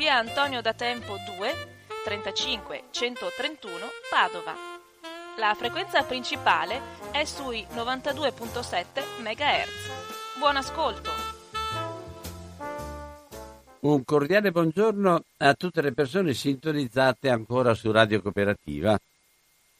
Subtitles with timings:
[0.00, 1.52] via Antonio da Tempo 2,
[2.06, 4.54] 35 131 Padova.
[5.36, 10.38] La frequenza principale è sui 92.7 MHz.
[10.38, 11.10] Buon ascolto!
[13.80, 18.98] Un cordiale buongiorno a tutte le persone sintonizzate ancora su Radio Cooperativa.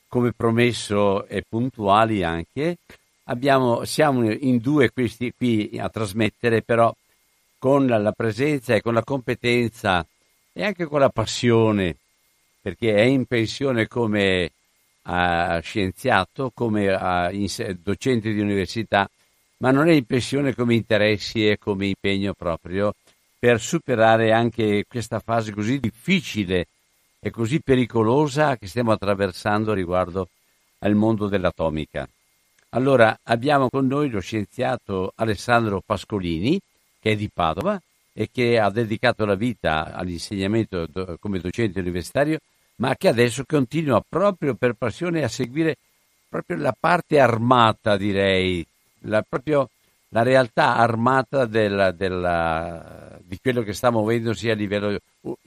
[0.06, 2.76] Come promesso e puntuali anche,
[3.24, 6.94] abbiamo, siamo in due questi qui a trasmettere, però
[7.60, 10.04] con la presenza e con la competenza
[10.50, 11.94] e anche con la passione,
[12.60, 14.50] perché è in pensione come
[15.02, 19.08] uh, scienziato, come uh, docente di università,
[19.58, 22.94] ma non è in pensione come interessi e come impegno proprio
[23.38, 26.66] per superare anche questa fase così difficile
[27.20, 30.28] e così pericolosa che stiamo attraversando riguardo
[30.78, 32.08] al mondo dell'atomica.
[32.70, 36.58] Allora abbiamo con noi lo scienziato Alessandro Pascolini,
[37.00, 37.80] che è di Padova
[38.12, 40.86] e che ha dedicato la vita all'insegnamento
[41.18, 42.38] come docente universitario,
[42.76, 45.76] ma che adesso continua proprio per passione a seguire
[46.28, 48.64] proprio la parte armata, direi,
[49.00, 49.68] la, proprio
[50.10, 54.98] la realtà armata della, della, di quello che sta muovendosi a livello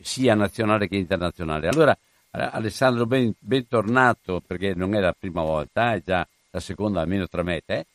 [0.02, 1.68] sia nazionale che internazionale.
[1.68, 1.98] Allora,
[2.32, 7.44] Alessandro, ben, bentornato, perché non è la prima volta, è già la seconda, almeno tra
[7.44, 7.86] me e te,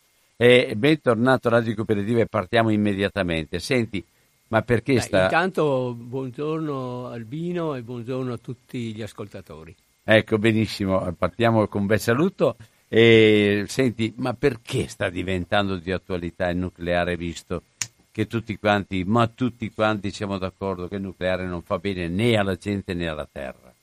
[0.41, 3.59] e bentornato a Radio Cooperativa e partiamo immediatamente.
[3.59, 4.05] Senti,
[4.49, 5.25] ma perché Beh, sta...
[5.25, 9.75] Intanto buongiorno Albino e buongiorno a tutti gli ascoltatori.
[10.05, 12.57] Ecco, benissimo, partiamo con un bel saluto.
[12.87, 17.65] E senti, ma perché sta diventando di attualità il nucleare visto
[18.13, 22.37] che tutti quanti, ma tutti quanti siamo d'accordo che il nucleare non fa bene né
[22.37, 23.75] alla gente né alla terra?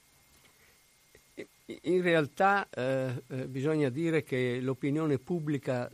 [1.81, 5.91] In realtà eh, eh, bisogna dire che l'opinione pubblica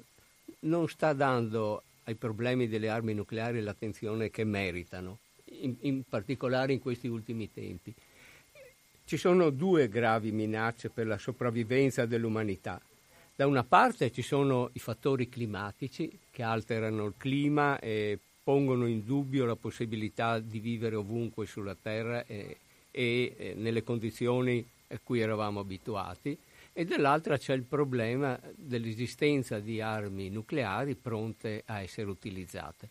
[0.60, 6.80] non sta dando ai problemi delle armi nucleari l'attenzione che meritano, in, in particolare in
[6.80, 7.94] questi ultimi tempi.
[9.04, 12.82] Ci sono due gravi minacce per la sopravvivenza dell'umanità
[13.42, 19.04] da una parte ci sono i fattori climatici che alterano il clima e pongono in
[19.04, 22.58] dubbio la possibilità di vivere ovunque sulla Terra e,
[22.92, 26.38] e, e nelle condizioni a cui eravamo abituati
[26.74, 32.90] e dall'altra c'è il problema dell'esistenza di armi nucleari pronte a essere utilizzate.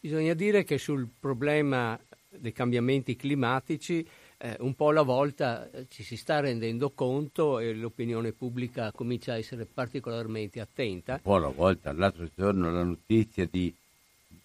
[0.00, 4.06] Bisogna dire che sul problema dei cambiamenti climatici
[4.40, 9.32] eh, un po' alla volta eh, ci si sta rendendo conto e l'opinione pubblica comincia
[9.32, 11.14] a essere particolarmente attenta.
[11.14, 13.74] Un po' alla volta, l'altro giorno la notizia di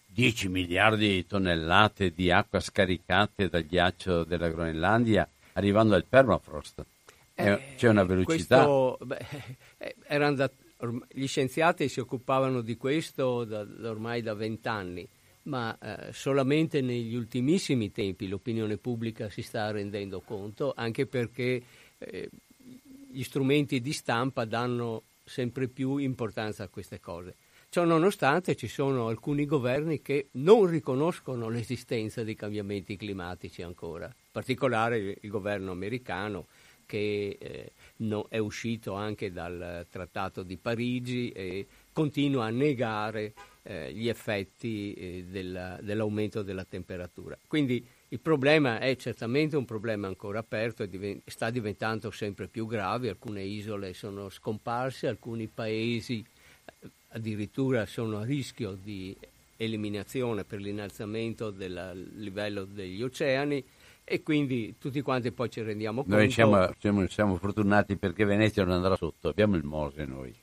[0.06, 6.84] 10 miliardi di tonnellate di acqua scaricate dal ghiaccio della Groenlandia arrivando al permafrost.
[7.34, 8.64] Eh, C'è una velocità.
[8.64, 9.26] Questo, beh,
[9.78, 10.50] eh, da,
[11.08, 15.08] gli scienziati si occupavano di questo da, ormai da vent'anni
[15.44, 21.62] ma eh, solamente negli ultimissimi tempi l'opinione pubblica si sta rendendo conto, anche perché
[21.98, 22.30] eh,
[23.10, 27.36] gli strumenti di stampa danno sempre più importanza a queste cose.
[27.68, 34.30] Ciò nonostante ci sono alcuni governi che non riconoscono l'esistenza dei cambiamenti climatici ancora, in
[34.30, 36.46] particolare il governo americano
[36.86, 43.32] che eh, no, è uscito anche dal Trattato di Parigi e continua a negare
[43.62, 47.38] eh, gli effetti eh, della, dell'aumento della temperatura.
[47.46, 52.66] Quindi il problema è certamente un problema ancora aperto e diven- sta diventando sempre più
[52.66, 56.24] grave, alcune isole sono scomparse, alcuni paesi
[56.64, 59.16] eh, addirittura sono a rischio di
[59.56, 63.64] eliminazione per l'innalzamento del livello degli oceani
[64.04, 66.16] e quindi tutti quanti poi ci rendiamo conto.
[66.16, 70.34] Noi siamo, siamo, siamo fortunati perché Venezia non andrà sotto, abbiamo il Mose noi.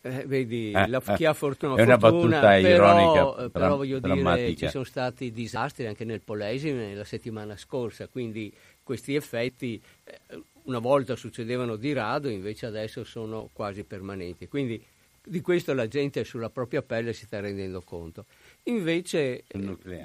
[0.00, 4.46] eh, vedi, la, chi ha fortuna, è una fortuna battuta però, ironica, però voglio drammatica.
[4.46, 8.52] dire, ci sono stati disastri anche nel Polesine la settimana scorsa, quindi
[8.82, 14.48] questi effetti eh, una volta succedevano di rado, invece adesso sono quasi permanenti.
[14.48, 14.82] Quindi
[15.24, 18.26] di questo la gente sulla propria pelle si sta rendendo conto.
[18.64, 19.44] Invece,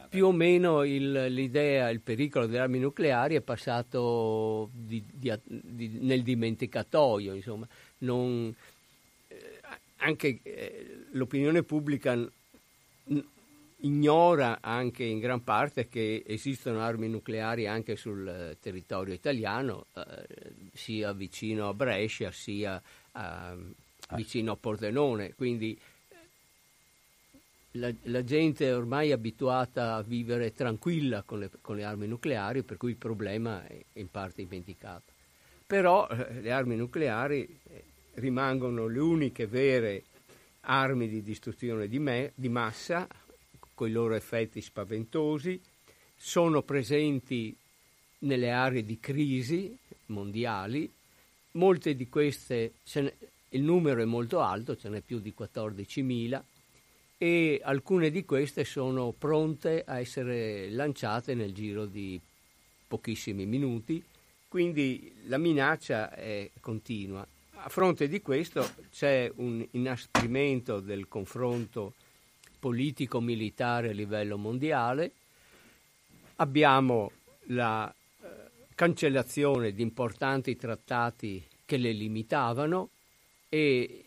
[0.09, 5.99] più o meno il, l'idea, il pericolo delle armi nucleari è passato di, di, di,
[6.01, 7.67] nel dimenticatoio, insomma.
[7.99, 8.53] Non,
[9.27, 9.59] eh,
[9.97, 12.31] anche eh, l'opinione pubblica n-
[13.81, 20.25] ignora anche in gran parte che esistono armi nucleari anche sul eh, territorio italiano, eh,
[20.73, 22.81] sia vicino a Brescia sia
[23.11, 23.55] a,
[24.15, 25.35] vicino a Pordenone.
[25.35, 25.79] Quindi
[27.79, 32.63] la, la, gente è ormai abituata a vivere tranquilla con le, con le, armi nucleari,
[32.63, 35.13] per cui il problema è in parte dimenticato.
[35.65, 37.83] Però eh, le armi nucleari eh,
[38.15, 40.03] rimangono le uniche vere
[40.61, 43.07] armi di distruzione di, me, di massa,
[43.73, 45.61] con i loro effetti spaventosi,
[46.15, 47.55] sono presenti
[48.19, 49.77] nelle aree di crisi
[50.07, 50.91] mondiali,
[51.51, 53.15] molte di queste, ne,
[53.49, 56.41] il numero è molto alto, ce n'è più di 14.000,
[57.17, 62.19] e alcune di queste sono pronte a essere lanciate nel giro di
[62.87, 64.03] pochissimi minuti,
[64.47, 67.25] quindi la minaccia è continua.
[67.53, 71.93] A fronte di questo c'è un inasprimento del confronto
[72.59, 75.11] politico-militare a livello mondiale,
[76.35, 77.11] abbiamo
[77.47, 78.27] la eh,
[78.75, 82.89] cancellazione di importanti trattati che le limitavano
[83.49, 84.05] e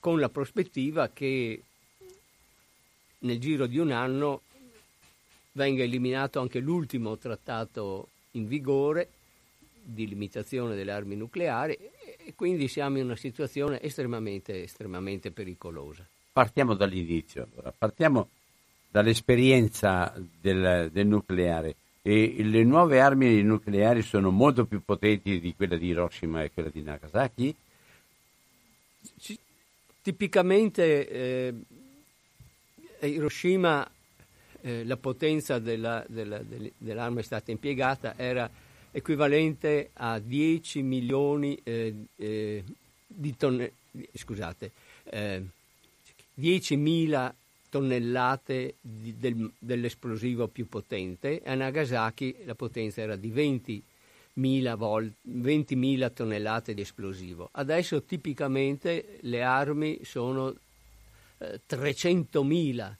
[0.00, 1.62] con la prospettiva che
[3.18, 4.42] nel giro di un anno
[5.52, 9.10] venga eliminato anche l'ultimo trattato in vigore
[9.82, 11.76] di limitazione delle armi nucleari
[12.24, 16.06] e quindi siamo in una situazione estremamente, estremamente pericolosa.
[16.32, 17.72] Partiamo dall'inizio, allora.
[17.76, 18.28] partiamo
[18.88, 21.76] dall'esperienza del, del nucleare.
[22.02, 26.70] E le nuove armi nucleari sono molto più potenti di quella di Hiroshima e quella
[26.70, 27.54] di Nagasaki?
[30.02, 31.54] Tipicamente eh,
[33.00, 33.88] Hiroshima
[34.62, 36.40] eh, la potenza della, della,
[36.76, 38.50] dell'arma è stata impiegata era
[38.92, 42.64] equivalente a 10 milioni eh, eh
[43.12, 43.72] di tonnellate,
[44.14, 44.70] scusate,
[45.10, 47.34] 10.000 eh,
[47.68, 53.82] tonnellate di, del, dell'esplosivo più potente, a Nagasaki la potenza era di 20
[54.76, 57.48] volt, 20.000 tonnellate di esplosivo.
[57.52, 60.54] Adesso tipicamente le armi sono
[61.38, 62.94] eh, 300.000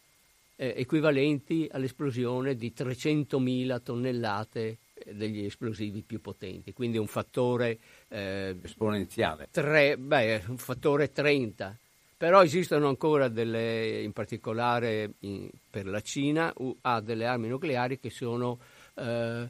[0.56, 7.78] eh, equivalenti all'esplosione di 300.000 tonnellate eh, degli esplosivi più potenti, quindi un fattore
[8.08, 9.48] eh, esponenziale.
[9.50, 11.78] Tre, beh, un fattore 30.
[12.20, 16.52] Però esistono ancora delle, in particolare in, per la Cina,
[16.82, 18.58] ha delle armi nucleari che sono
[18.96, 19.48] eh,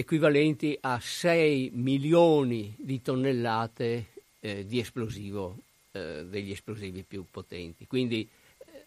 [0.00, 4.06] equivalenti a 6 milioni di tonnellate
[4.40, 5.58] eh, di esplosivo,
[5.92, 7.86] eh, degli esplosivi più potenti.
[7.86, 8.26] Quindi
[8.58, 8.84] eh,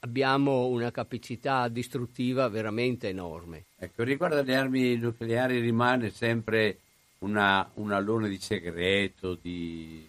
[0.00, 3.64] abbiamo una capacità distruttiva veramente enorme.
[3.76, 6.78] Ecco, riguardo alle armi nucleari rimane sempre
[7.18, 10.06] una, un allone di segreto, di,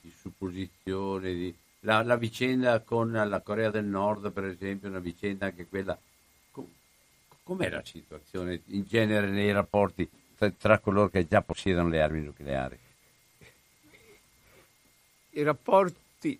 [0.00, 1.54] di supposizione, di...
[1.80, 5.98] La, la, vicenda con la Corea del Nord, per esempio, è una vicenda anche quella
[7.48, 12.20] Com'è la situazione in genere nei rapporti tra, tra coloro che già possiedono le armi
[12.20, 12.78] nucleari?
[15.30, 16.38] I rapporti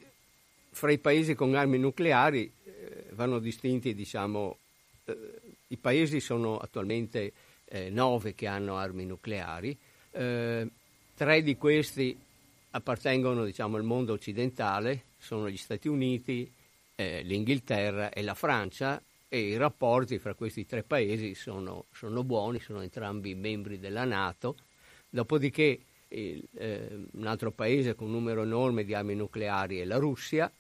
[0.71, 4.59] fra i paesi con armi nucleari eh, vanno distinti, diciamo,
[5.07, 7.33] eh, i paesi sono attualmente
[7.65, 9.75] eh, nove che hanno armi nucleari,
[10.11, 10.69] eh,
[11.15, 12.15] tre di questi
[12.73, 16.53] appartengono diciamo, al mondo occidentale, sono gli Stati Uniti,
[16.97, 22.61] eh, l'Inghilterra e la Francia, e i rapporti fra questi tre paesi sono, sono buoni,
[22.61, 24.57] sono entrambi membri della Nato,
[25.09, 29.99] dopodiché il, eh, un altro paese con un numero enorme di armi nucleari è la
[29.99, 30.51] Russia,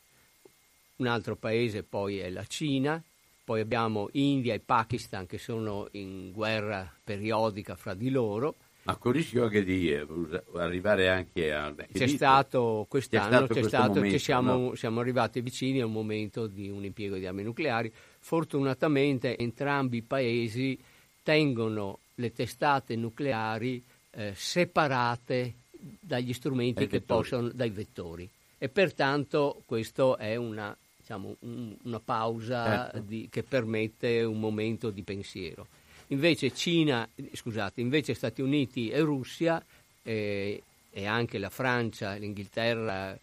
[0.97, 3.03] un altro paese poi è la Cina,
[3.45, 8.57] poi abbiamo India e Pakistan che sono in guerra periodica fra di loro,
[8.89, 10.07] ma con rischio anche di eh,
[10.55, 11.75] arrivare anche a...
[11.93, 14.75] C'è stato quest'anno, c'è stato, c'è stato momento, che siamo, no?
[14.77, 17.93] siamo, arrivati vicini a un momento di un impiego di armi nucleari.
[18.19, 20.79] Fortunatamente entrambi i paesi
[21.23, 25.55] tengono le testate nucleari eh, separate
[26.01, 27.21] dagli strumenti che vettori.
[27.21, 28.29] possono, dai vettori.
[28.59, 32.99] E pertanto questo è una, diciamo, un, una pausa certo.
[33.01, 35.67] di, che permette un momento di pensiero.
[36.09, 39.63] Invece Cina, scusate, invece Stati Uniti e Russia
[40.03, 43.17] eh, e anche la Francia, l'Inghilterra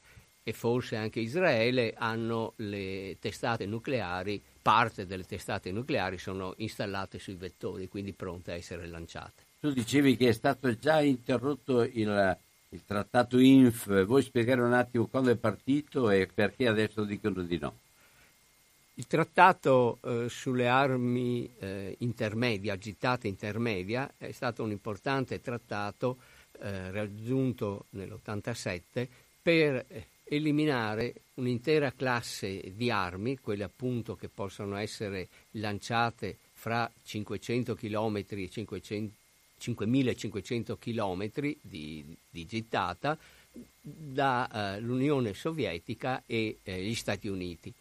[0.44, 7.36] e forse anche Israele hanno le testate nucleari, parte delle testate nucleari sono installate sui
[7.36, 9.44] vettori, quindi pronte a essere lanciate.
[9.60, 12.38] Tu dicevi che è stato già interrotto il,
[12.70, 17.60] il trattato INF, vuoi spiegare un attimo quando è partito e perché adesso dicono di
[17.60, 17.78] no?
[18.96, 26.18] Il trattato eh, sulle armi eh, intermedia, agitate intermedia, è stato un importante trattato
[26.60, 29.08] eh, raggiunto nell'87
[29.44, 37.76] per eh, eliminare un'intera classe di armi, quelle appunto che possono essere lanciate fra 500
[37.76, 39.14] km e 500,
[39.58, 41.30] 5500 km
[41.62, 43.18] di, di gittata
[43.82, 47.74] dall'Unione eh, Sovietica e eh, gli Stati Uniti.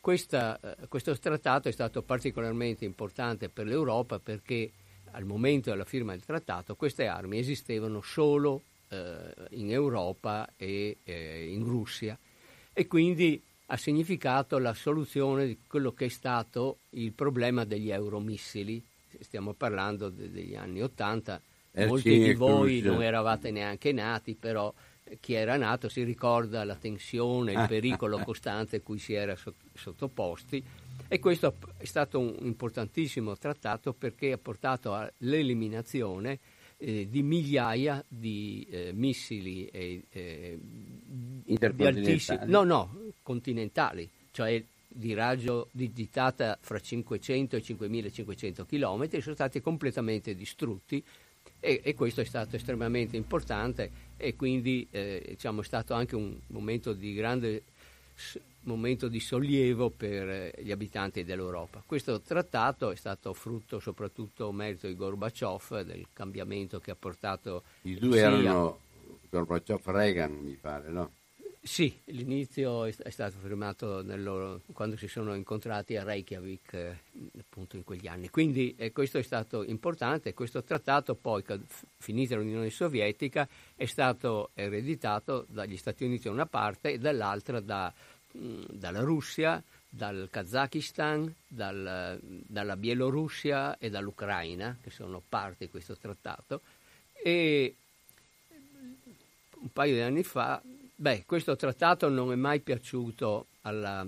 [0.00, 4.70] Questa, eh, questo trattato è stato particolarmente importante per l'Europa perché
[5.12, 11.46] al momento della firma del trattato queste armi esistevano solo eh, in Europa e eh,
[11.50, 12.18] in Russia
[12.72, 18.82] e quindi ha significato la soluzione di quello che è stato il problema degli euromissili.
[19.20, 24.72] Stiamo parlando de- degli anni Ottanta, eh molti di voi non eravate neanche nati, però
[25.20, 29.36] chi era nato si ricorda la tensione, il pericolo costante a cui si era
[29.74, 30.62] sottoposti.
[31.08, 36.38] E questo è stato un importantissimo trattato perché ha portato all'eliminazione
[36.82, 40.58] eh, di migliaia di eh, missili eh,
[41.44, 49.34] di altissimi, no, no, continentali, cioè di raggio digitata fra 500 e 5500 km, sono
[49.34, 51.02] stati completamente distrutti
[51.60, 56.36] e, e, questo è stato estremamente importante e quindi eh, diciamo, è stato anche un
[56.48, 57.62] momento di grande
[58.64, 61.82] momento di sollievo per eh, gli abitanti dell'Europa.
[61.84, 67.64] Questo trattato è stato frutto soprattutto merito di Gorbaciov, del cambiamento che ha portato...
[67.82, 68.28] I due sia...
[68.28, 68.78] erano
[69.30, 71.10] Gorbaciov-Reagan, mi pare, no?
[71.64, 76.98] Sì, l'inizio è stato firmato loro, quando si sono incontrati a Reykjavik, eh,
[77.38, 78.30] appunto in quegli anni.
[78.30, 80.34] Quindi eh, questo è stato importante.
[80.34, 81.44] Questo trattato, poi,
[81.98, 87.94] finita l'Unione Sovietica, è stato ereditato dagli Stati Uniti da una parte e dall'altra da
[88.32, 96.62] dalla Russia, dal Kazakistan, dal, dalla Bielorussia e dall'Ucraina, che sono parte di questo trattato.
[97.12, 97.74] E
[99.60, 100.60] un paio di anni fa,
[100.94, 104.06] beh, questo trattato non è mai piaciuto alla,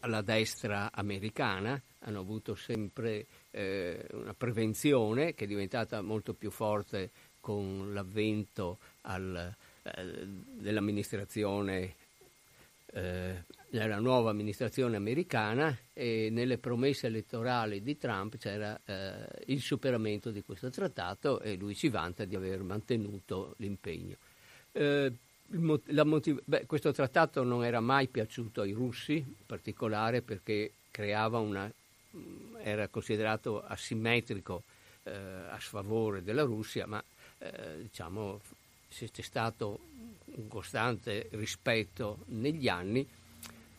[0.00, 7.10] alla destra americana, hanno avuto sempre eh, una prevenzione che è diventata molto più forte
[7.40, 11.94] con l'avvento al, eh, dell'amministrazione
[12.92, 20.30] eh, nella nuova amministrazione americana e nelle promesse elettorali di Trump c'era eh, il superamento
[20.30, 24.16] di questo trattato e lui si vanta di aver mantenuto l'impegno.
[24.72, 25.12] Eh,
[26.04, 31.72] motiv- beh, questo trattato non era mai piaciuto ai russi, in particolare perché una,
[32.62, 34.62] era considerato asimmetrico
[35.04, 37.02] eh, a sfavore della Russia, ma
[37.38, 38.40] eh, diciamo,
[38.88, 39.78] c'è stato
[40.36, 43.06] un costante rispetto negli anni,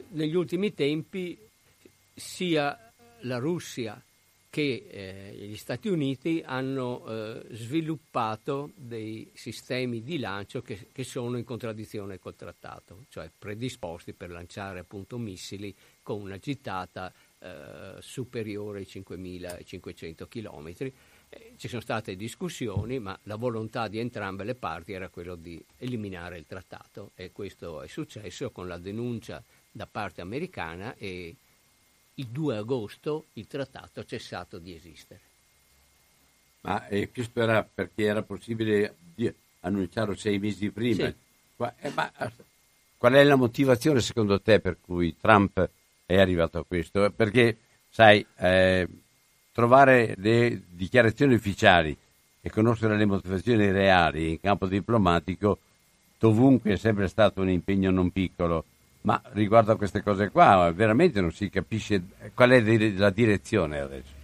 [0.10, 1.38] negli ultimi tempi
[2.14, 2.92] sia
[3.22, 4.02] la Russia
[4.52, 11.38] che eh, gli Stati Uniti hanno eh, sviluppato dei sistemi di lancio che, che, sono
[11.38, 18.80] in contraddizione col trattato, cioè predisposti per lanciare appunto missili con una gittata eh, superiore
[18.80, 20.92] ai 5.500 km
[21.58, 26.38] ci sono state discussioni, ma la volontà di entrambe le parti era quella di eliminare
[26.38, 31.36] il trattato e questo è successo con la denuncia da parte americana e
[32.16, 35.20] il 2 agosto il trattato ha cessato di esistere.
[36.62, 38.96] Ma eh, questo era perché era possibile
[39.62, 41.08] annunciarlo sei mesi prima.
[41.08, 41.16] Sì.
[41.56, 42.12] Qua, eh, ma,
[42.98, 45.70] qual è la motivazione secondo te per cui Trump
[46.06, 47.10] è arrivato a questo?
[47.12, 47.58] Perché,
[47.90, 48.88] sai, eh,
[49.52, 51.96] trovare le dichiarazioni ufficiali
[52.42, 55.60] e conoscere le motivazioni reali in campo diplomatico
[56.18, 58.66] dovunque è sempre stato un impegno non piccolo,
[59.02, 62.02] ma riguardo a queste cose qua veramente non si capisce
[62.34, 64.20] qual è la direzione adesso.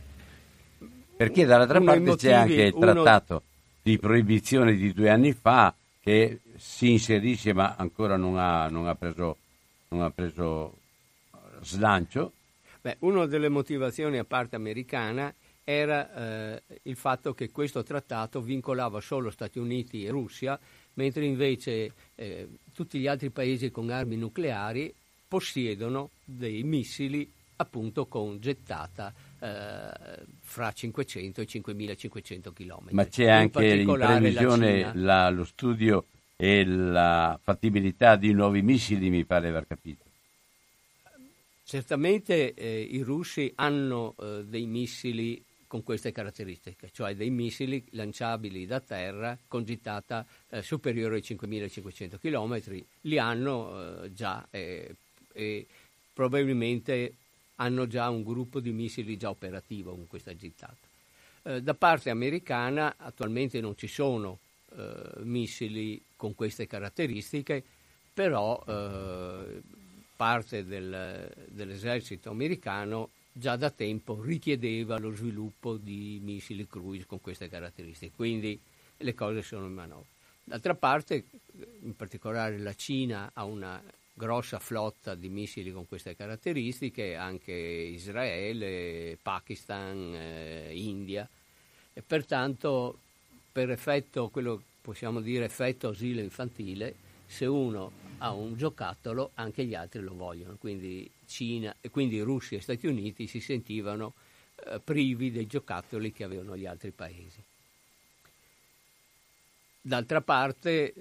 [1.15, 3.41] Perché dall'altra parte motivi, c'è anche il trattato uno...
[3.81, 8.93] di proibizione di due anni fa che si inserisce ma ancora non ha, non ha,
[8.93, 9.37] preso,
[9.89, 10.75] non ha preso
[11.61, 12.33] slancio
[12.87, 15.33] Beh, una delle motivazioni a parte americana
[15.65, 20.57] era eh, il fatto che questo trattato vincolava solo Stati Uniti e Russia,
[20.93, 24.95] mentre invece eh, tutti gli altri paesi con armi nucleari
[25.27, 32.87] possiedono dei missili appunto con gettata eh, fra 500 e 5500 km.
[32.91, 36.05] Ma c'è in anche in previsione la la, lo studio
[36.37, 40.06] e la fattibilità di nuovi missili, mi pare aver capito.
[41.69, 48.65] Certamente eh, i russi hanno eh, dei missili con queste caratteristiche, cioè dei missili lanciabili
[48.65, 52.61] da terra con gittata eh, superiore ai 5500 km,
[53.01, 54.95] li hanno eh, già e
[56.13, 57.15] probabilmente
[57.55, 60.77] hanno già un gruppo di missili già operativo con questa gittata.
[61.43, 64.39] Eh, da parte americana attualmente non ci sono
[64.73, 67.61] eh, missili con queste caratteristiche,
[68.13, 69.61] però eh,
[70.17, 77.47] parte del, dell'esercito americano già da tempo richiedeva lo sviluppo di missili cruise con queste
[77.47, 78.59] caratteristiche, quindi
[78.97, 80.07] le cose sono in manovra.
[80.43, 81.25] D'altra parte,
[81.81, 83.81] in particolare la Cina ha una
[84.11, 91.29] grossa flotta di missili con queste caratteristiche, anche Israele, Pakistan, eh, India,
[91.93, 92.97] e pertanto
[93.51, 96.95] per effetto, quello possiamo dire effetto asilo infantile,
[97.27, 102.61] se uno ha un giocattolo anche gli altri lo vogliono, quindi, Cina, quindi Russia e
[102.61, 104.13] Stati Uniti si sentivano
[104.65, 107.43] eh, privi dei giocattoli che avevano gli altri paesi.
[109.81, 110.93] D'altra parte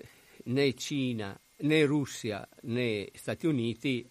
[0.44, 4.08] né Cina né Russia né Stati Uniti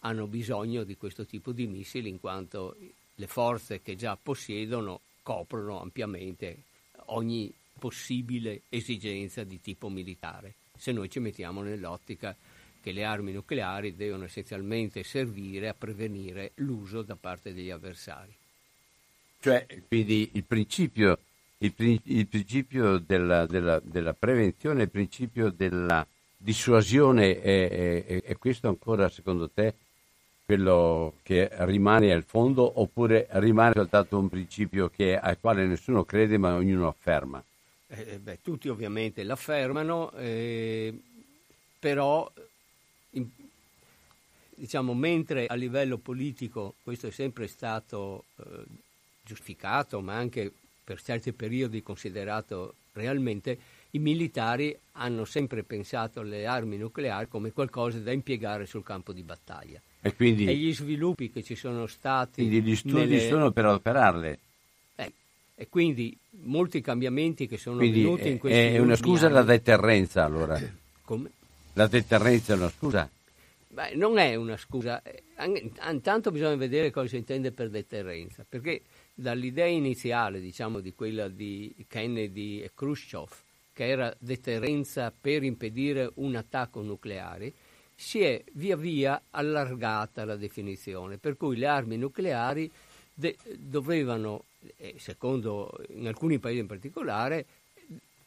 [0.00, 2.76] hanno bisogno di questo tipo di missili in quanto
[3.14, 6.62] le forze che già possiedono coprono ampiamente
[7.06, 12.34] ogni possibile esigenza di tipo militare se noi ci mettiamo nell'ottica
[12.80, 18.34] che le armi nucleari devono essenzialmente servire a prevenire l'uso da parte degli avversari.
[19.40, 21.18] Cioè, quindi il principio,
[21.58, 21.72] il,
[22.04, 26.06] il principio della, della, della, prevenzione, il principio della
[26.36, 29.74] dissuasione, è, è, è questo ancora secondo te
[30.48, 36.38] quello che rimane al fondo oppure rimane soltanto un principio che, al quale nessuno crede
[36.38, 37.44] ma ognuno afferma?
[37.88, 40.94] Eh, beh, tutti ovviamente l'affermano, eh,
[41.78, 42.30] però
[43.10, 43.26] in,
[44.54, 48.64] diciamo, mentre a livello politico questo è sempre stato eh,
[49.24, 50.52] giustificato, ma anche
[50.84, 53.58] per certi periodi considerato realmente,
[53.92, 59.22] i militari hanno sempre pensato alle armi nucleari come qualcosa da impiegare sul campo di
[59.22, 59.80] battaglia.
[60.00, 62.42] E, quindi, e gli sviluppi che ci sono stati...
[62.46, 63.28] Quindi gli studi nelle...
[63.28, 64.38] sono per operarle.
[65.58, 68.74] Eh, e quindi molti cambiamenti che sono quindi venuti in questi anni.
[68.76, 69.34] È una scusa anni.
[69.34, 70.60] la deterrenza allora?
[71.02, 71.30] Come?
[71.72, 73.10] La deterrenza è una scusa?
[73.66, 75.02] Beh, non è una scusa.
[75.02, 75.22] Eh,
[75.90, 78.82] intanto bisogna vedere cosa si intende per deterrenza, perché
[79.14, 83.28] dall'idea iniziale, diciamo, di quella di Kennedy e Khrushchev,
[83.72, 87.52] che era deterrenza per impedire un attacco nucleare,
[87.94, 92.70] si è via via allargata la definizione, per cui le armi nucleari
[93.18, 94.44] de- dovevano
[94.76, 97.46] e secondo in alcuni paesi in particolare,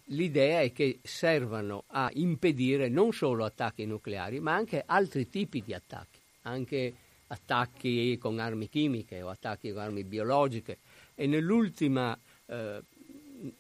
[0.06, 5.73] l'idea è che servano a impedire non solo attacchi nucleari, ma anche altri tipi di
[5.73, 6.93] attacchi, anche
[7.27, 10.80] attacchi con armi chimiche o attacchi con armi biologiche.
[11.15, 12.82] E nell'ultima, eh,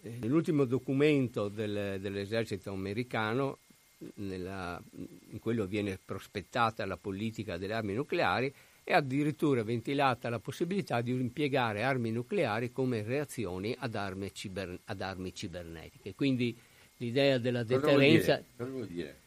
[0.01, 3.59] nell'ultimo documento del, dell'esercito americano,
[4.15, 4.81] nella,
[5.29, 11.11] in quello viene prospettata la politica delle armi nucleari, è addirittura ventilata la possibilità di
[11.11, 16.15] impiegare armi nucleari come reazioni ad armi, ciber, ad armi cibernetiche.
[16.15, 16.57] Quindi
[16.97, 18.43] l'idea della deterrenza...
[18.57, 19.19] Cosa vuol dire?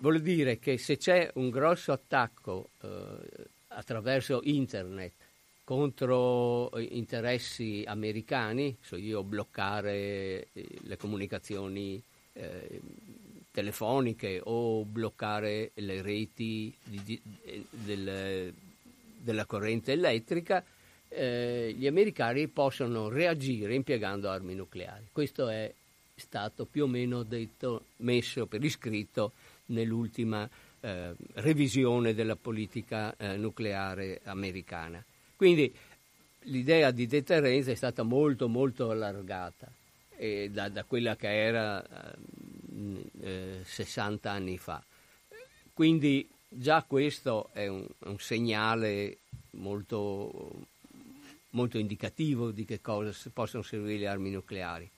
[0.00, 2.88] Vuol dire che se c'è un grosso attacco eh,
[3.68, 5.12] attraverso internet
[5.64, 12.02] contro interessi americani, so io bloccare eh, le comunicazioni
[12.32, 12.80] eh,
[13.58, 17.20] telefoniche o bloccare le reti di, di,
[17.70, 18.54] del,
[19.18, 20.62] della corrente elettrica,
[21.08, 25.08] eh, gli americani possono reagire impiegando armi nucleari.
[25.10, 25.72] Questo è
[26.14, 29.32] stato più o meno detto, messo per iscritto
[29.66, 35.04] nell'ultima eh, revisione della politica eh, nucleare americana.
[35.34, 35.74] Quindi
[36.42, 39.68] l'idea di deterrenza è stata molto molto allargata
[40.50, 41.84] da, da, quella che era
[43.20, 44.82] eh, 60 anni fa.
[45.72, 49.18] Quindi già questo è un, un segnale
[49.52, 50.66] molto,
[51.50, 54.88] molto, indicativo di che cosa possono servire le armi nucleari.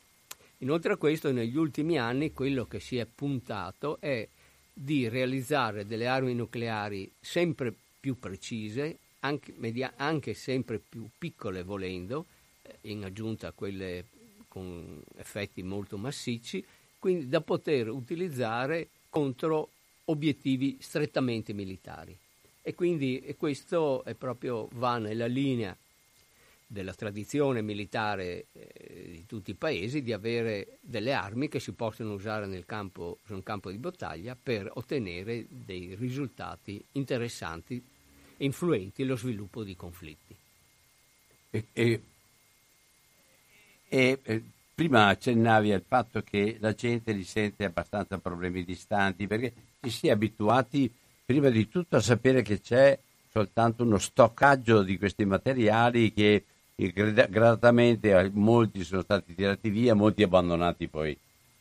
[0.59, 4.27] Inoltre a questo, negli ultimi anni, quello che si è puntato è
[4.73, 12.27] di realizzare delle armi nucleari sempre più precise, anche, media, anche sempre più piccole volendo,
[12.62, 14.05] eh, in aggiunta a quelle
[14.49, 16.64] con effetti molto massicci,
[17.01, 19.71] quindi da poter utilizzare contro
[20.05, 22.17] obiettivi strettamente militari.
[22.63, 25.77] E quindi e questo è proprio, va nella linea
[26.67, 32.13] della tradizione militare eh, di tutti i paesi di avere delle armi che si possono
[32.13, 37.83] usare nel campo, sul campo di battaglia per ottenere dei risultati interessanti
[38.37, 40.37] e influenti allo sviluppo di conflitti.
[41.51, 42.03] E, e,
[43.89, 44.43] e,
[44.81, 50.09] prima accennavi al fatto che la gente li sente abbastanza problemi distanti perché si si
[50.09, 50.90] è abituati
[51.23, 52.99] prima di tutto a sapere che c'è
[53.31, 60.88] soltanto uno stoccaggio di questi materiali che gradatamente molti sono stati tirati via, molti abbandonati
[60.88, 61.14] poi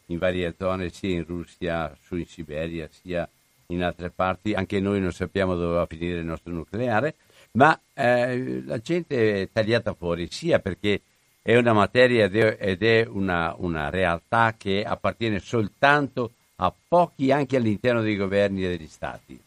[0.06, 3.28] in varie zone, sia in Russia, su in Siberia, sia
[3.68, 4.54] in altre parti.
[4.54, 7.16] Anche noi non sappiamo dove va a finire il nostro nucleare,
[7.52, 11.02] ma eh, la gente è tagliata fuori sia perché
[11.50, 18.02] è una materia ed è una, una realtà che appartiene soltanto a pochi anche all'interno
[18.02, 19.42] dei governi e degli stati.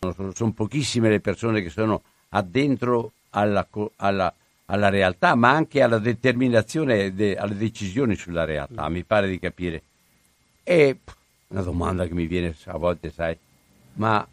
[0.00, 4.32] Sono, sono pochissime le persone che sono addentro alla, alla
[4.70, 9.82] alla realtà, ma anche alla determinazione, de, alle decisioni sulla realtà, mi pare di capire.
[10.62, 10.98] E
[11.48, 13.36] una domanda che mi viene a volte, sai,
[13.94, 14.26] ma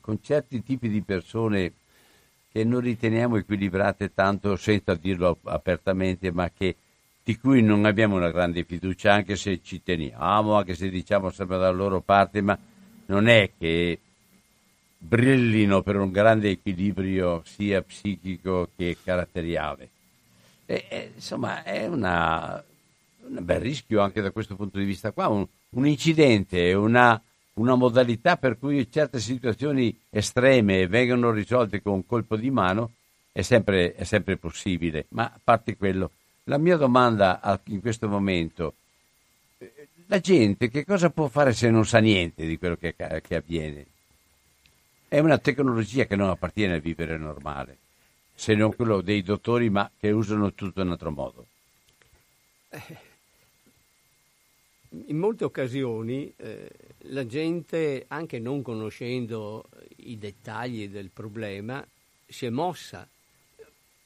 [0.00, 1.72] con certi tipi di persone
[2.52, 6.76] che non riteniamo equilibrate tanto senza dirlo apertamente, ma che,
[7.24, 11.56] di cui non abbiamo una grande fiducia, anche se ci teniamo, anche se diciamo sempre
[11.56, 12.58] dalla loro parte, ma
[13.06, 13.98] non è che
[14.98, 19.88] brillino per un grande equilibrio sia psichico che caratteriale.
[20.66, 22.62] E, e, insomma, è una,
[23.28, 27.20] un bel rischio anche da questo punto di vista qua, un, un incidente, una,
[27.54, 32.92] una, modalità per cui certe situazioni estreme vengono risolte con un colpo di mano
[33.32, 35.06] è sempre, è sempre possibile.
[35.10, 36.10] Ma a parte quello,
[36.44, 38.74] la mia domanda in questo momento,
[39.58, 43.36] eh, la gente che cosa può fare se non sa niente di quello che, che
[43.36, 43.86] avviene?
[45.08, 47.76] È una tecnologia che non appartiene al vivere normale,
[48.34, 51.46] se non quello dei dottori, ma che usano tutto in altro modo.
[55.06, 56.70] In molte occasioni eh,
[57.06, 61.84] la gente, anche non conoscendo i dettagli del problema,
[62.26, 63.06] si è mossa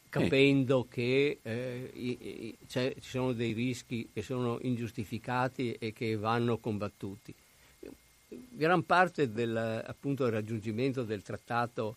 [0.08, 0.88] capendo eh.
[0.88, 7.34] che eh, i, i, ci sono dei rischi che sono ingiustificati e che vanno combattuti
[8.28, 11.96] gran parte del appunto, raggiungimento del trattato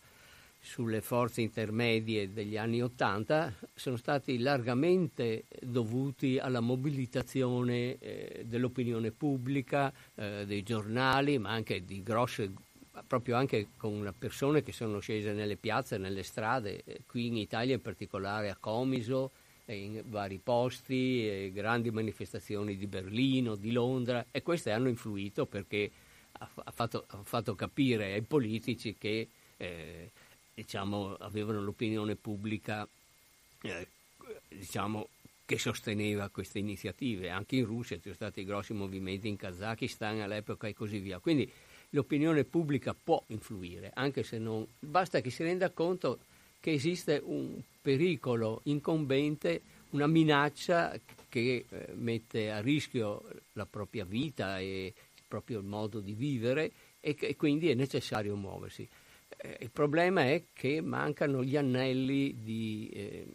[0.59, 9.91] sulle forze intermedie degli anni Ottanta sono stati largamente dovuti alla mobilitazione eh, dell'opinione pubblica,
[10.15, 12.51] eh, dei giornali, ma anche di grosse,
[13.07, 17.75] proprio anche con persone che sono scese nelle piazze, nelle strade, eh, qui in Italia
[17.75, 19.31] in particolare a Comiso,
[19.65, 25.91] in vari posti, grandi manifestazioni di Berlino, di Londra e queste hanno influito perché
[26.31, 30.09] ha fatto, ha fatto capire ai politici che eh,
[30.59, 32.87] diciamo, avevano l'opinione pubblica
[33.61, 33.87] eh,
[34.49, 35.07] diciamo,
[35.45, 37.29] che sosteneva queste iniziative.
[37.29, 41.19] Anche in Russia ci sono stati grossi movimenti, in Kazakistan all'epoca e così via.
[41.19, 41.49] Quindi
[41.91, 44.67] l'opinione pubblica può influire, anche se non...
[44.79, 46.19] basta che si renda conto
[46.59, 54.59] che esiste un pericolo incombente, una minaccia che eh, mette a rischio la propria vita
[54.59, 54.93] e
[55.25, 58.87] proprio il modo di vivere e, e quindi è necessario muoversi.
[59.37, 63.25] Eh, il problema è che mancano gli anelli di, eh,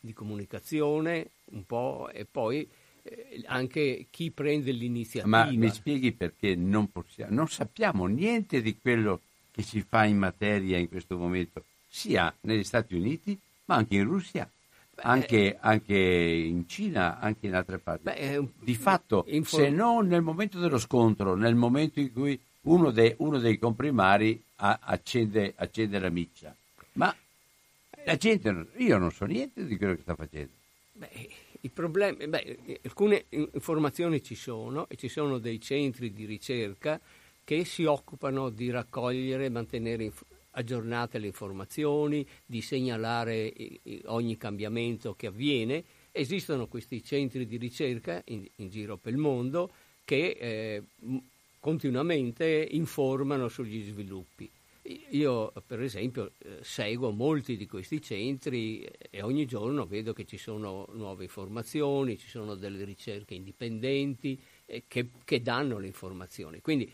[0.00, 2.68] di comunicazione un po' e poi
[3.02, 5.44] eh, anche chi prende l'iniziativa.
[5.44, 10.18] Ma mi spieghi perché non, possiamo, non sappiamo niente di quello che si fa in
[10.18, 14.50] materia in questo momento, sia negli Stati Uniti ma anche in Russia
[15.02, 18.02] anche, anche, in Cina, anche in altre parti.
[18.02, 22.90] Beh, di fatto, infor- se non nel momento dello scontro, nel momento in cui uno,
[22.90, 26.54] de, uno dei comprimari a, accende, accende, la miccia.
[26.92, 27.14] Ma
[28.04, 30.52] la gente, io non so niente di quello che sta facendo.
[30.92, 31.28] Beh,
[31.60, 37.00] i problemi, beh, alcune informazioni ci sono e ci sono dei centri di ricerca
[37.44, 43.52] che si occupano di raccogliere e mantenere informazioni aggiornate le informazioni, di segnalare
[44.06, 45.84] ogni cambiamento che avviene.
[46.10, 49.70] Esistono questi centri di ricerca in, in giro per il mondo
[50.04, 50.82] che eh,
[51.60, 54.50] continuamente informano sugli sviluppi.
[55.10, 60.38] Io, per esempio, eh, seguo molti di questi centri e ogni giorno vedo che ci
[60.38, 66.60] sono nuove informazioni, ci sono delle ricerche indipendenti eh, che, che, danno le informazioni.
[66.62, 66.90] Quindi,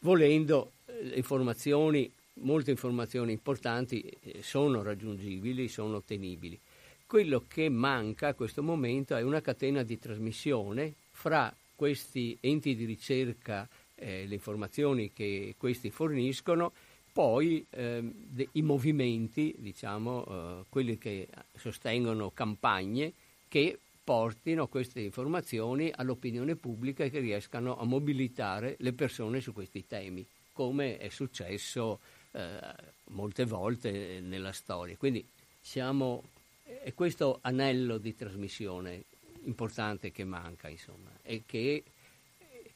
[0.00, 6.58] volendo, eh, informazioni molte informazioni importanti sono raggiungibili, sono ottenibili.
[7.06, 12.84] Quello che manca a questo momento è una catena di trasmissione fra questi enti di
[12.84, 16.72] ricerca, eh, le informazioni che questi forniscono
[17.14, 23.12] poi eh, de, i movimenti, diciamo, eh, quelli che sostengono campagne
[23.46, 29.86] che portino queste informazioni all'opinione pubblica e che riescano a mobilitare le persone su questi
[29.86, 32.00] temi, come è successo
[32.32, 32.58] eh,
[33.10, 34.96] molte volte nella storia.
[34.96, 35.24] Quindi
[35.60, 36.24] siamo,
[36.64, 39.04] è questo anello di trasmissione
[39.44, 41.84] importante che manca, insomma, e che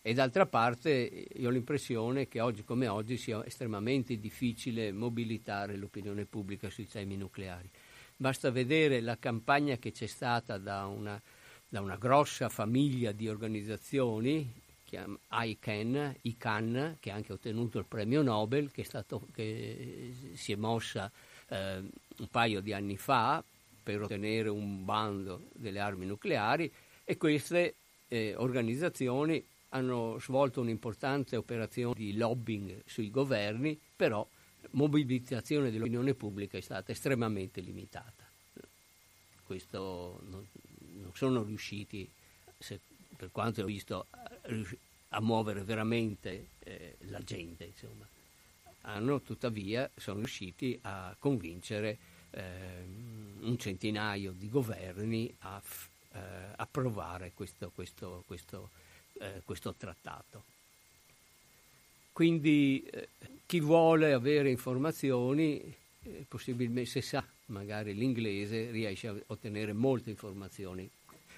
[0.01, 6.25] e d'altra parte io ho l'impressione che oggi come oggi sia estremamente difficile mobilitare l'opinione
[6.25, 7.69] pubblica sui temi nucleari.
[8.17, 11.21] Basta vedere la campagna che c'è stata da una,
[11.69, 14.51] da una grossa famiglia di organizzazioni,
[14.89, 21.13] ICANN, ICANN, che ha anche ottenuto il premio Nobel, che, stato, che si è mossa
[21.49, 21.83] eh,
[22.19, 23.45] un paio di anni fa
[23.89, 26.71] per ottenere un bando delle armi nucleari
[27.05, 27.77] e queste
[28.09, 34.29] eh, organizzazioni hanno svolto un'importante operazione di lobbying sui governi, però
[34.73, 38.29] mobilitazione dell'opinione pubblica è stata estremamente limitata.
[39.43, 40.47] Questo non,
[41.01, 42.07] non sono riusciti,
[42.59, 42.81] se,
[43.17, 44.31] per quanto ho visto, a,
[45.17, 47.65] a muovere veramente eh, la gente.
[47.65, 48.07] Insomma.
[48.83, 52.85] Hanno tuttavia, sono riusciti a convincere eh,
[53.41, 56.19] un centinaio di governi a f, eh,
[56.57, 58.71] approvare questo, questo, questo
[59.19, 60.45] eh, questo trattato.
[62.13, 63.09] Quindi eh,
[63.47, 70.89] chi vuole avere informazioni, eh, possibilmente se sa magari l'inglese, riesce a ottenere molte informazioni,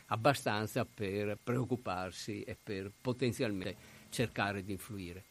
[0.07, 5.25] abbastanza per preoccuparsi e per potenzialmente cercare di influire.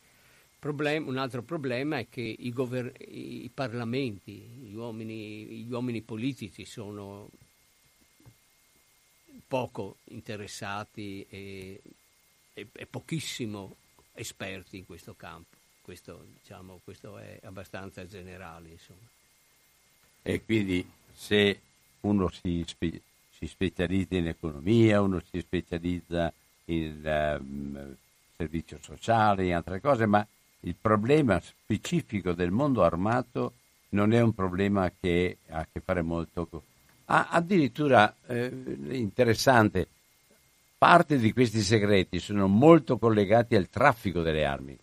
[0.59, 6.65] Problem- un altro problema è che i, gover- i parlamenti, gli uomini, gli uomini politici
[6.65, 7.29] sono
[9.47, 11.81] poco interessati e
[12.59, 13.75] e, e pochissimo
[14.13, 15.57] esperti in questo campo.
[15.81, 18.69] Questo, diciamo, questo è abbastanza generale.
[18.69, 19.07] Insomma.
[20.21, 21.61] E quindi se
[22.01, 26.31] uno si, spe- si, specializza in economia, uno si specializza
[26.65, 27.95] in um,
[28.35, 30.25] servizio sociale, in altre cose, ma
[30.61, 33.53] il problema specifico del mondo armato
[33.89, 36.61] non è un problema che ha a che fare molto con...
[37.05, 38.51] Ah, addirittura eh,
[38.91, 39.87] interessante,
[40.79, 44.79] Parte di questi segreti sono molto collegati al traffico delle armi.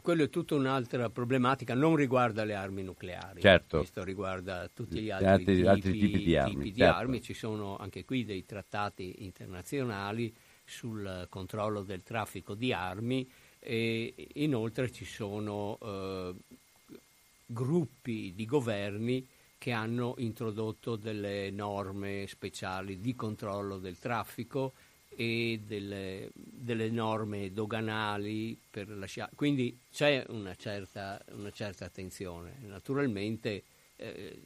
[0.00, 3.40] Quello è tutta un'altra problematica, non riguarda le armi nucleari.
[3.40, 3.78] Certo.
[3.78, 6.52] Questo riguarda tutti gli altri, altri, tipi, altri tipi, di armi.
[6.52, 6.96] Tipi di certo.
[6.96, 7.20] armi.
[7.20, 10.32] Ci sono anche qui dei trattati internazionali
[10.64, 13.28] sul controllo del traffico di armi
[13.66, 16.34] e inoltre ci sono eh,
[17.46, 24.74] gruppi di governi che hanno introdotto delle norme speciali di controllo del traffico
[25.16, 29.32] e delle, delle norme doganali per lasciare.
[29.34, 32.56] Quindi c'è una certa, una certa attenzione.
[32.66, 33.62] Naturalmente
[33.96, 34.42] eh,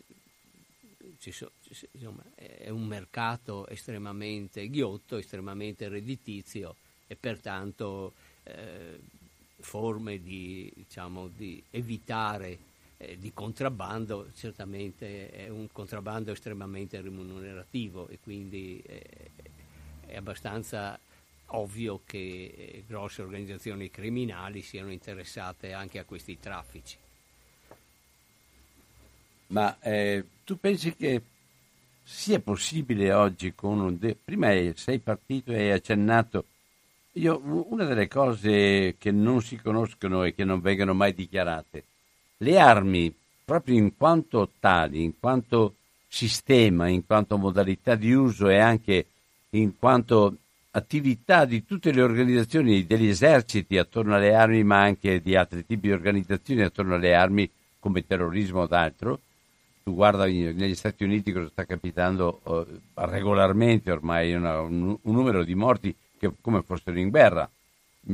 [1.18, 1.50] so,
[1.92, 6.76] insomma, è un mercato estremamente ghiotto, estremamente redditizio
[7.08, 8.12] e pertanto
[8.48, 8.98] eh,
[9.60, 12.58] forme di, diciamo, di evitare
[12.98, 19.30] eh, di contrabbando certamente è un contrabbando estremamente remunerativo e quindi eh,
[20.06, 20.98] è abbastanza
[21.52, 26.96] ovvio che eh, grosse organizzazioni criminali siano interessate anche a questi traffici.
[29.48, 31.22] Ma eh, tu pensi che
[32.02, 33.98] sia possibile oggi con un...
[33.98, 36.44] De- prima sei partito e hai accennato
[37.18, 41.84] io, una delle cose che non si conoscono e che non vengono mai dichiarate
[42.38, 43.12] le armi,
[43.44, 45.74] proprio in quanto tali, in quanto
[46.06, 49.06] sistema, in quanto modalità di uso e anche
[49.50, 50.36] in quanto
[50.70, 55.88] attività di tutte le organizzazioni degli eserciti attorno alle armi, ma anche di altri tipi
[55.88, 57.50] di organizzazioni attorno alle armi,
[57.80, 59.20] come terrorismo o altro.
[59.82, 65.42] Tu guarda negli Stati Uniti cosa sta capitando uh, regolarmente ormai, una, un, un, numero
[65.42, 67.48] di morti che come fossero in guerra.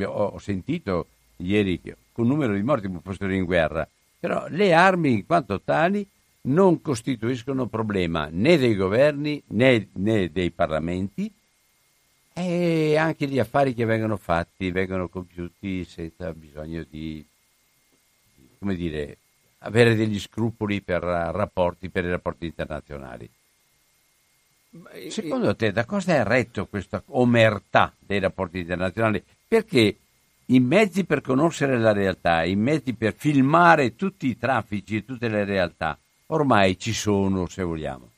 [0.02, 3.86] Ho, ho sentito ieri che con un numero di morti fossero in guerra.
[4.20, 6.06] Però le armi in quanto tali
[6.42, 11.32] non costituiscono problema né dei governi né, né dei parlamenti
[12.32, 17.24] e anche gli affari che vengono fatti vengono compiuti senza bisogno di,
[18.58, 19.18] come dire,
[19.58, 23.28] avere degli scrupoli per rapporti, per i rapporti internazionali.
[25.08, 29.22] Secondo te da cosa è retto questa omertà dei rapporti internazionali?
[29.46, 29.96] Perché
[30.46, 35.28] i mezzi per conoscere la realtà, i mezzi per filmare tutti i traffici e tutte
[35.28, 38.10] le realtà, ormai ci sono, se vogliamo.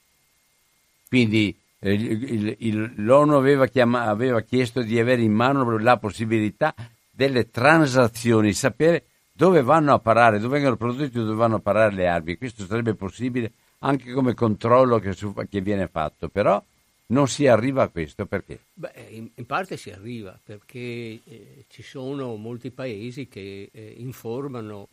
[1.08, 6.74] Quindi eh, il, il, l'ONU aveva, chiama, aveva, chiesto di avere in mano la possibilità
[7.10, 12.08] delle transazioni, sapere dove vanno a parare, dove vengono prodotti, dove vanno a parare le
[12.08, 12.38] armi.
[12.38, 16.62] Questo sarebbe possibile anche come controllo che, su, che viene fatto, però
[17.08, 18.60] non si arriva a questo perché?
[18.72, 24.88] Beh, in, in parte si arriva perché eh, ci sono molti paesi che eh, informano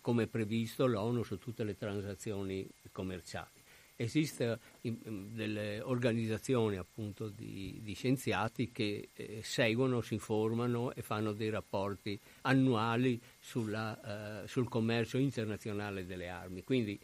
[0.00, 3.56] come previsto l'ONU su tutte le transazioni commerciali.
[4.00, 11.50] Esistono delle organizzazioni appunto di, di scienziati che eh, seguono, si informano e fanno dei
[11.50, 16.62] rapporti annuali sulla, eh, sul commercio internazionale delle armi.
[16.62, 16.98] Quindi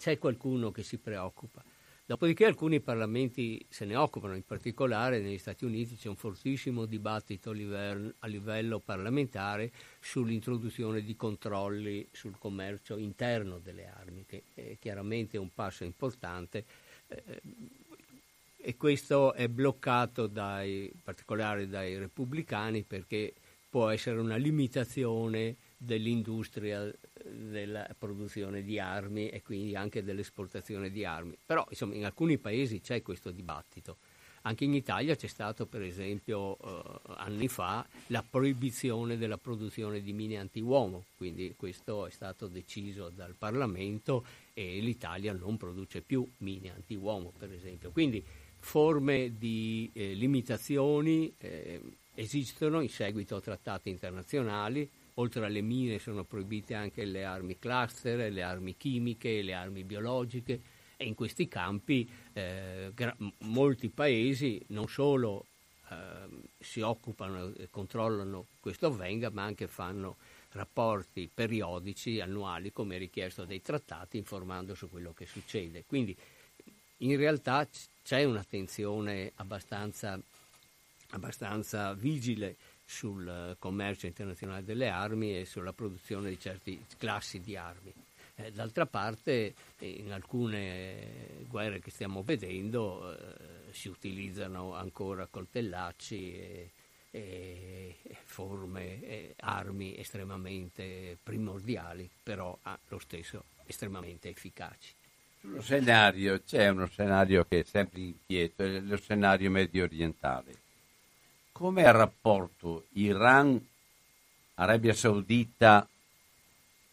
[0.00, 1.62] c'è qualcuno che si preoccupa.
[2.06, 7.50] Dopodiché alcuni parlamenti se ne occupano, in particolare negli Stati Uniti c'è un fortissimo dibattito
[7.50, 14.76] a livello, a livello parlamentare sull'introduzione di controlli sul commercio interno delle armi, che è
[14.80, 16.64] chiaramente un passo importante
[17.08, 17.42] eh,
[18.56, 23.34] e questo è bloccato dai, in particolare dai repubblicani perché
[23.68, 26.90] può essere una limitazione dell'industria
[27.30, 31.36] della produzione di armi e quindi anche dell'esportazione di armi.
[31.44, 33.98] Però insomma, in alcuni paesi c'è questo dibattito.
[34.42, 40.14] Anche in Italia c'è stato, per esempio, eh, anni fa la proibizione della produzione di
[40.14, 46.72] mine antiuomo, quindi questo è stato deciso dal Parlamento e l'Italia non produce più mine
[46.72, 47.90] antiuomo, per esempio.
[47.90, 48.24] Quindi
[48.58, 51.80] forme di eh, limitazioni eh,
[52.14, 54.88] esistono in seguito a trattati internazionali,
[55.20, 60.60] oltre alle mine sono proibite anche le armi cluster, le armi chimiche, le armi biologiche
[60.96, 65.46] e in questi campi eh, gra- molti paesi non solo
[65.90, 65.96] eh,
[66.58, 70.16] si occupano e controllano che questo avvenga, ma anche fanno
[70.52, 75.84] rapporti periodici, annuali, come richiesto dai trattati, informando su quello che succede.
[75.86, 76.16] Quindi
[76.98, 77.68] in realtà
[78.02, 80.20] c'è un'attenzione abbastanza,
[81.10, 82.56] abbastanza vigile
[82.90, 87.92] sul commercio internazionale delle armi e sulla produzione di certe classi di armi.
[88.34, 96.70] Eh, d'altra parte, in alcune guerre che stiamo vedendo eh, si utilizzano ancora coltellacci e,
[97.12, 104.94] e forme, e armi estremamente primordiali, però ah, lo stesso estremamente efficaci.
[105.38, 110.68] Sullo scenario c'è uno scenario che è sempre inquieto, è lo scenario medio orientale
[111.60, 113.62] come è il rapporto Iran,
[114.54, 115.86] Arabia Saudita,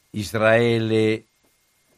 [0.10, 1.23] Israele,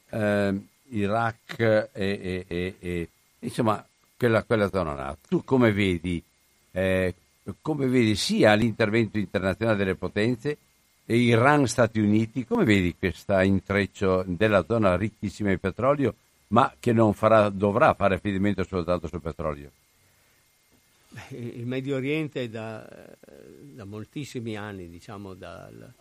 [0.08, 3.84] eh, Iraq e, e, e, e, insomma
[4.16, 5.18] quella, quella zona là.
[5.28, 6.22] Tu come vedi,
[6.70, 7.16] eh,
[7.60, 10.56] come vedi sia l'intervento internazionale delle potenze
[11.08, 16.14] e Iran, Stati Uniti, come vedi questo intreccio della zona ricchissima di petrolio
[16.50, 19.72] ma che non farà, dovrà fare affidamento soltanto sul petrolio?
[21.30, 22.88] Il Medio Oriente da,
[23.62, 25.94] da moltissimi anni, diciamo dal,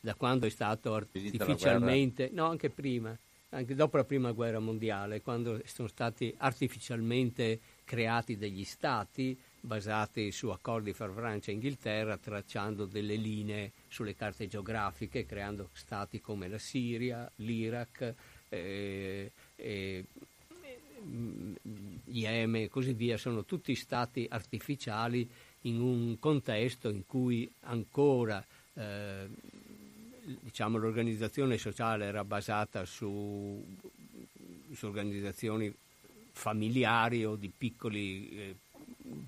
[0.00, 3.16] da quando è stato artificialmente, no anche prima,
[3.50, 10.48] anche dopo la prima guerra mondiale, quando sono stati artificialmente creati degli stati basati su
[10.48, 16.58] accordi fra Francia e Inghilterra, tracciando delle linee sulle carte geografiche, creando stati come la
[16.58, 18.14] Siria, l'Iraq,
[18.48, 20.04] eh, eh,
[22.04, 25.28] Yemen e così via, sono tutti stati artificiali
[25.62, 29.28] in un contesto in cui ancora eh,
[30.40, 33.64] diciamo, l'organizzazione sociale era basata su,
[34.72, 35.72] su organizzazioni
[36.32, 38.56] familiari o di piccoli, eh,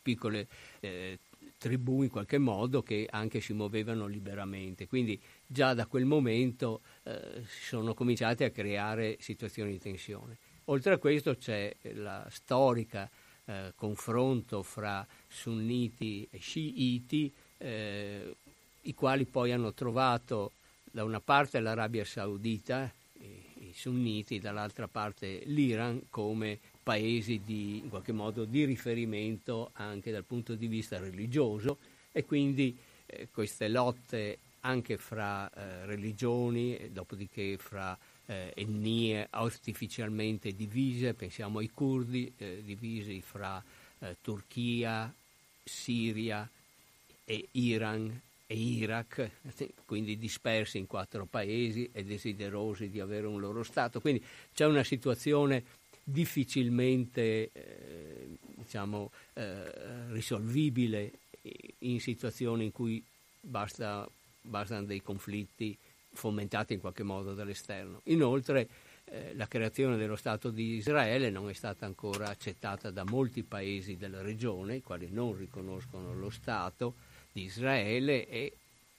[0.00, 0.46] piccole
[0.80, 1.18] eh,
[1.58, 4.87] tribù in qualche modo che anche si muovevano liberamente.
[4.87, 10.38] Quindi già da quel momento eh, sono cominciate a creare situazioni di tensione.
[10.66, 13.09] Oltre a questo c'è la storica
[13.44, 18.37] eh, confronto fra sunniti e sciiti, eh,
[18.83, 20.53] i quali poi hanno trovato
[20.90, 27.88] da una parte l'Arabia Saudita, i, i sunniti, dall'altra parte l'Iran come paesi di, in
[27.88, 31.79] qualche modo di riferimento anche dal punto di vista religioso.
[32.12, 41.14] E quindi eh, queste lotte anche fra eh, religioni dopodiché fra eh, etnie artificialmente divise,
[41.14, 43.62] pensiamo ai curdi eh, divisi fra
[43.98, 45.12] eh, Turchia,
[45.64, 46.49] Siria
[47.24, 49.30] e Iran e Iraq,
[49.86, 54.01] quindi dispersi in quattro paesi e desiderosi di avere un loro Stato.
[54.01, 54.22] Quindi
[54.55, 55.64] c'è una situazione
[56.05, 61.12] difficilmente eh, diciamo, eh, risolvibile
[61.78, 63.03] in situazioni in cui
[63.40, 64.09] basta,
[64.40, 65.76] bastano dei conflitti
[66.12, 68.00] fomentati in qualche modo dall'esterno.
[68.04, 68.68] Inoltre
[69.04, 73.96] eh, la creazione dello Stato di Israele non è stata ancora accettata da molti paesi
[73.96, 76.94] della regione, i quali non riconoscono lo Stato
[77.32, 78.52] di Israele e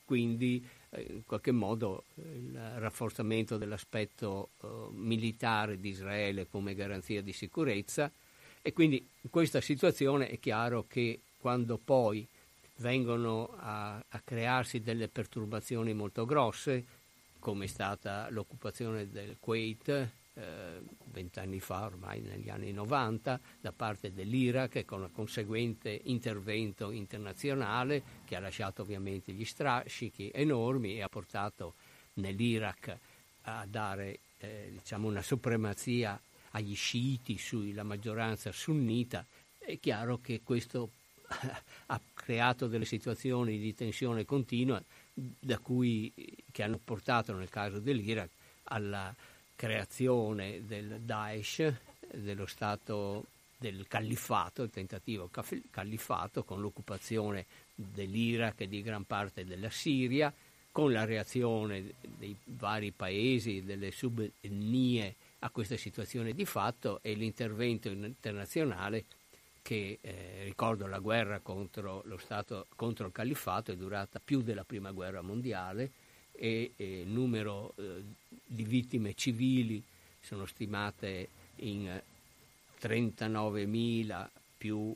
[0.06, 8.12] quindi in qualche modo il rafforzamento dell'aspetto uh, militare di Israele come garanzia di sicurezza
[8.62, 12.26] e quindi in questa situazione è chiaro che quando poi
[12.78, 16.86] vengono a, a crearsi delle perturbazioni molto grosse,
[17.44, 20.82] come è stata l'occupazione del Kuwait, eh,
[21.12, 28.38] vent'anni fa, ormai negli anni 90, da parte dell'Iraq con il conseguente intervento internazionale che
[28.38, 31.74] ha lasciato ovviamente gli strascichi enormi e ha portato
[32.14, 32.98] nell'Iraq
[33.42, 36.18] a dare eh, diciamo una supremazia
[36.52, 39.26] agli sciiti sulla maggioranza sunnita.
[39.60, 40.92] È chiaro che questo
[41.88, 44.82] ha creato delle situazioni di tensione continua
[45.62, 46.12] cui,
[46.52, 48.30] che hanno portato nel caso dell'Iraq
[48.66, 49.14] alla
[49.56, 51.74] creazione del Daesh,
[52.14, 53.26] dello Stato
[53.58, 55.30] del califfato, il tentativo
[55.72, 60.34] califfato con l'occupazione dell'Iraq e di gran parte della Siria,
[60.72, 67.90] con la reazione dei vari paesi, delle subetnie a questa situazione di fatto e l'intervento
[67.90, 69.06] internazionale
[69.64, 74.92] che, eh, ricordo, la guerra contro, Stato, contro il califfato è durata più della prima
[74.92, 75.92] guerra mondiale
[76.34, 78.04] e, il numero eh,
[78.46, 79.82] di vittime civili
[80.20, 82.02] sono stimate in
[82.82, 84.94] 39.000 più,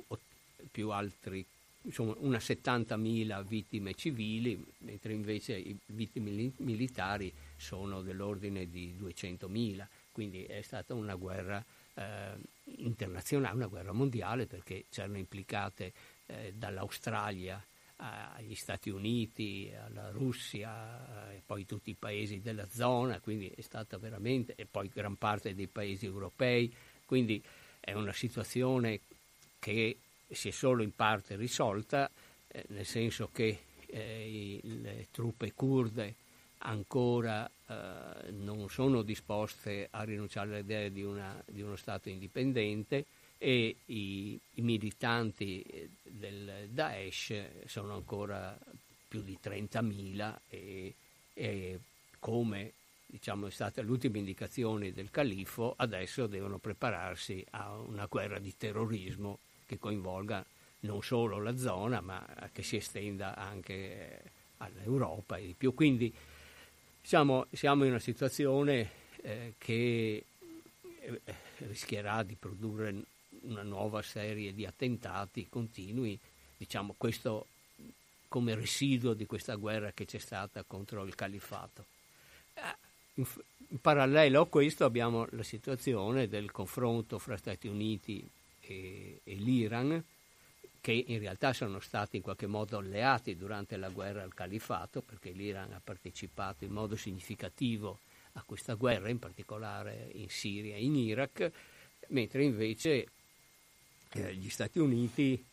[0.70, 1.46] più altri,
[1.84, 10.44] insomma una 70.000 vittime civili, mentre invece i vittime militari sono dell'ordine di 200.000, quindi
[10.44, 11.64] è stata una guerra
[12.64, 15.94] internazionale, una guerra mondiale perché c'erano implicate
[16.28, 17.64] eh, dall'Australia
[18.00, 23.98] agli Stati Uniti, alla Russia e poi tutti i paesi della zona, quindi è stata
[23.98, 26.72] veramente, e poi gran parte dei paesi europei,
[27.06, 27.42] quindi
[27.80, 29.00] è una situazione
[29.58, 29.98] che
[30.30, 32.10] si è solo in parte risolta,
[32.48, 36.16] eh, nel senso che eh, le truppe kurde
[36.68, 43.06] ancora eh, non sono disposte a rinunciare all'idea di, una, di uno Stato indipendente
[43.38, 48.58] e i, i, militanti del Daesh sono ancora
[49.08, 50.96] più di 30.000 e,
[51.34, 51.80] e
[52.20, 52.74] come
[53.06, 59.40] diciamo, è stata l'ultima indicazione del califfo, adesso devono prepararsi a una guerra di terrorismo
[59.66, 60.46] che coinvolga
[60.82, 65.74] non solo la zona, ma che si estenda anche all'Europa e di più.
[65.74, 66.14] Quindi
[67.08, 68.90] siamo, siamo in una situazione
[69.22, 70.26] eh, che
[71.00, 71.22] eh,
[71.60, 72.94] rischierà di produrre
[73.44, 76.20] una nuova serie di attentati continui,
[76.58, 77.48] diciamo questo
[78.28, 81.86] come residuo di questa guerra che c'è stata contro il califfato.
[82.56, 82.76] Eh,
[83.14, 83.26] in,
[83.70, 88.30] in parallelo a questo abbiamo la situazione del confronto fra Stati Uniti
[88.60, 90.04] e, e l'Iran,
[90.88, 95.32] che in realtà sono stati in qualche modo alleati durante la guerra al califfato, perché
[95.32, 98.00] l'Iran ha partecipato in modo significativo
[98.34, 101.52] a questa guerra, in particolare in Siria e in Iraq,
[102.08, 103.10] mentre invece
[104.14, 105.44] eh, gli Stati Uniti,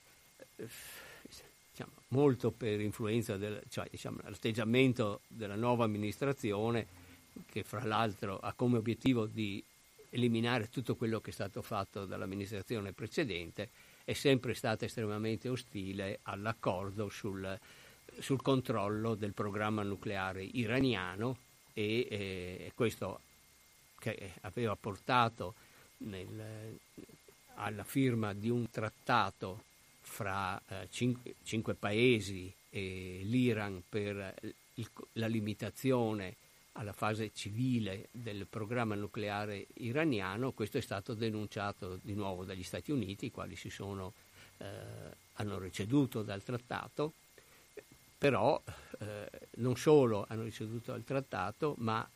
[0.54, 0.68] eh,
[1.68, 6.86] diciamo, molto per influenza del cioè, diciamo, l'atteggiamento della nuova amministrazione,
[7.50, 9.60] che fra l'altro ha come obiettivo di
[10.10, 13.70] eliminare tutto quello che è stato fatto dall'amministrazione precedente,
[14.04, 17.58] è sempre stata estremamente ostile all'accordo sul,
[18.18, 21.38] sul controllo del programma nucleare iraniano
[21.72, 23.20] e eh, questo
[23.98, 25.54] che aveva portato
[25.98, 26.78] nel,
[27.54, 29.64] alla firma di un trattato
[30.00, 34.34] fra eh, cinque, cinque, paesi e l'Iran per
[34.74, 36.36] il, la limitazione
[36.76, 42.90] alla fase civile del programma nucleare iraniano, questo è stato denunciato di nuovo dagli Stati
[42.90, 44.12] Uniti, i quali sono,
[44.58, 44.66] eh,
[45.34, 47.12] hanno ricevuto dal trattato,
[48.18, 48.60] però
[48.98, 52.08] eh, non solo hanno ricevuto dal trattato, ma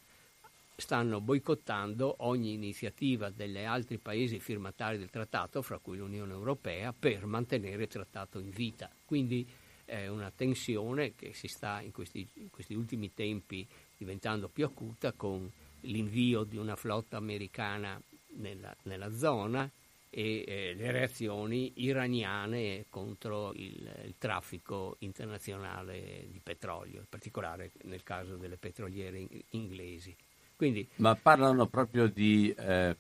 [0.75, 7.27] stanno boicottando ogni iniziativa degli altri paesi firmatari del trattato, fra cui l'Unione Europea, per
[7.27, 8.91] mantenere il trattato in vita.
[9.05, 9.47] Quindi
[9.85, 13.67] è una tensione che si sta in questi, in questi ultimi tempi
[13.99, 15.51] diventando più acuta con
[15.82, 18.01] l'invio di una flotta americana
[18.36, 19.70] nella, nella zona
[20.11, 28.03] e eh, le reazioni iraniane contro il, il, traffico internazionale di petrolio, in particolare nel
[28.03, 30.16] caso delle petroliere in, inglesi.
[30.57, 32.96] Quindi, Ma parlano proprio di eh,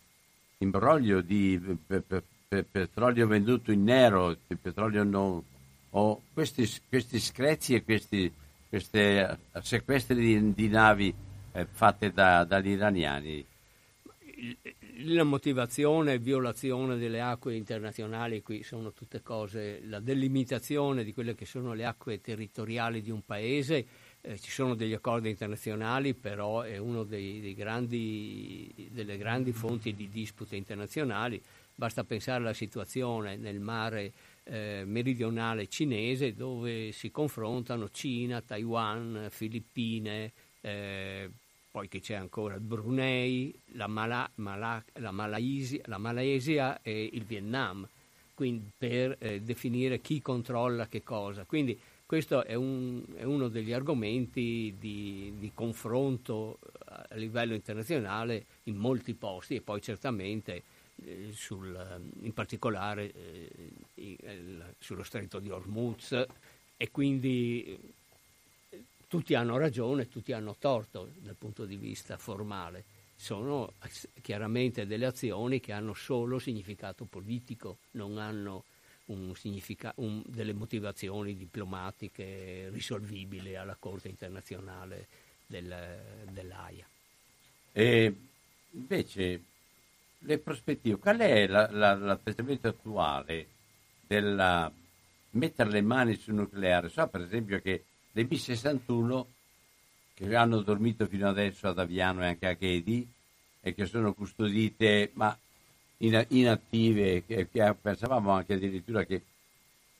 [0.58, 5.42] imbroglio di pe, pe, pe, petrolio venduto in nero, di petrolio non...
[5.90, 8.30] o questi, questi screzi e questi
[8.68, 11.14] queste sequestri di, di navi
[11.52, 13.46] eh, fatte da, dagli iraniani?
[15.04, 21.34] La motivazione e violazione delle acque internazionali qui sono tutte cose, la delimitazione di quelle
[21.34, 23.86] che sono le acque territoriali di un paese
[24.20, 28.72] eh, ci sono degli accordi internazionali, però è una delle grandi
[29.52, 31.40] fonti di dispute internazionali.
[31.74, 34.12] Basta pensare alla situazione nel mare
[34.48, 41.30] eh, meridionale cinese dove si confrontano Cina, Taiwan, Filippine, eh,
[41.70, 47.24] poi che c'è ancora il Brunei, la, Mala, Mala, la, Malaysia, la, Malesia e il
[47.24, 47.86] Vietnam,
[48.34, 51.44] quindi per eh, definire chi controlla che cosa.
[51.44, 58.76] Quindi questo è, un, è uno degli argomenti di, di, confronto a livello internazionale in
[58.76, 60.62] molti posti e poi certamente
[61.04, 63.50] eh, sul, in particolare eh,
[63.94, 66.26] il, sullo stretto di Hormuz
[66.76, 67.78] e quindi
[69.08, 72.84] tutti hanno ragione, tutti hanno torto dal punto di vista formale.
[73.16, 73.72] Sono
[74.20, 78.64] chiaramente delle azioni che hanno solo significato politico, non hanno
[79.06, 79.32] un
[79.96, 85.06] un, delle motivazioni diplomatiche risolvibili alla Corte internazionale
[85.46, 86.86] del, dell'AIA.
[87.72, 88.14] E
[88.72, 89.42] invece
[90.20, 93.46] le prospettive, qual è la, la, l'atteggiamento attuale
[94.06, 94.70] della
[95.30, 96.88] mettere le mani sul nucleare?
[96.88, 99.24] So per esempio che le B-61
[100.14, 103.08] che hanno dormito fino adesso ad Aviano e anche a Chedi
[103.60, 105.36] e che sono custodite ma
[105.98, 109.22] inattive, che, che pensavamo anche addirittura che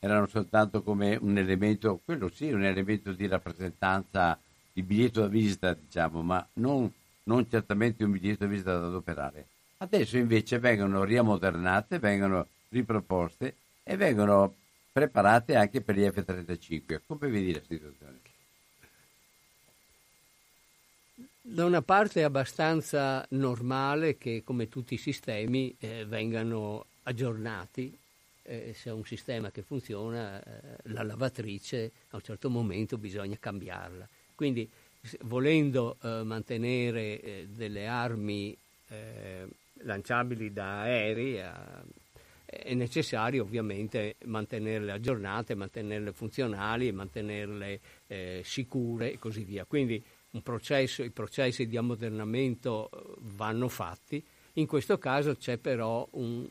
[0.01, 4.39] erano soltanto come un elemento, quello sì, un elemento di rappresentanza,
[4.73, 6.91] di biglietto da visita, diciamo, ma non,
[7.25, 9.47] non certamente un biglietto da visita da adoperare.
[9.81, 13.55] Adesso invece vengono riammodernate, vengono riproposte
[13.85, 14.55] e vengono
[14.93, 17.01] preparate anche per gli F-35.
[17.07, 18.19] Come vedi la situazione?
[21.41, 27.97] Da una parte è abbastanza normale che come tutti i sistemi eh, vengano aggiornati.
[28.43, 33.37] Eh, se è un sistema che funziona, eh, la lavatrice a un certo momento bisogna
[33.39, 34.09] cambiarla.
[34.35, 34.69] Quindi
[35.21, 38.57] volendo eh, mantenere eh, delle armi
[38.89, 39.47] eh,
[39.83, 41.85] lanciabili da aerei a,
[42.51, 49.67] è necessario ovviamente mantenerle aggiornate, mantenerle funzionali, mantenerle eh, sicure e così via.
[49.67, 50.03] Quindi
[50.43, 54.25] processo, i processi di ammodernamento eh, vanno fatti,
[54.55, 56.49] in questo caso c'è però un,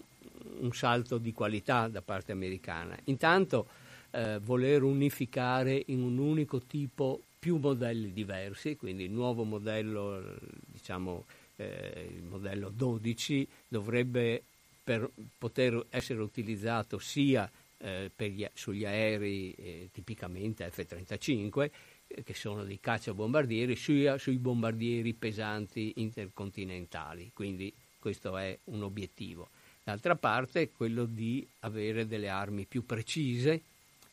[0.60, 2.96] un salto di qualità da parte americana.
[3.06, 3.68] Intanto
[4.12, 11.26] eh, voler unificare in un unico tipo più modelli diversi, quindi il nuovo modello, diciamo
[11.58, 14.44] eh, il modello 12, dovrebbe
[14.84, 17.50] per poter essere utilizzato sia
[17.80, 21.70] eh, gli, sugli aerei eh, tipicamente F-35
[22.08, 29.50] eh, che sono dei cacciabombardieri sia sui bombardieri pesanti intercontinentali, quindi questo è un obiettivo.
[29.84, 33.62] D'altra parte quello di avere delle armi più precise,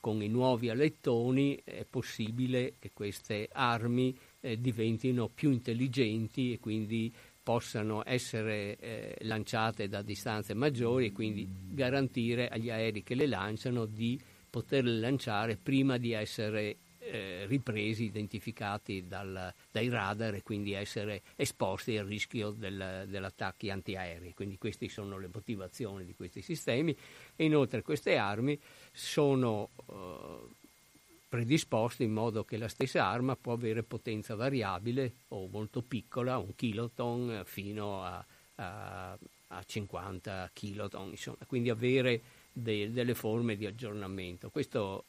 [0.00, 7.12] con i nuovi alettoni è possibile che queste armi eh, diventino più intelligenti e quindi
[7.44, 13.84] possano essere eh, lanciate da distanze maggiori e quindi garantire agli aerei che le lanciano
[13.84, 14.18] di
[14.48, 21.98] poterle lanciare prima di essere eh, ripresi, identificati dal, dai radar e quindi essere esposti
[21.98, 24.32] al rischio del, degli attacchi antiaerei.
[24.32, 26.96] Quindi queste sono le motivazioni di questi sistemi
[27.36, 28.58] e inoltre queste armi
[28.90, 30.63] sono eh,
[31.34, 36.54] predisposte in modo che la stessa arma può avere potenza variabile o molto piccola, un
[36.54, 38.24] kiloton fino a,
[38.54, 39.18] a,
[39.48, 42.22] a 50 kiloton, insomma, quindi avere
[42.52, 44.48] de, delle forme di aggiornamento.
[44.48, 45.06] Questo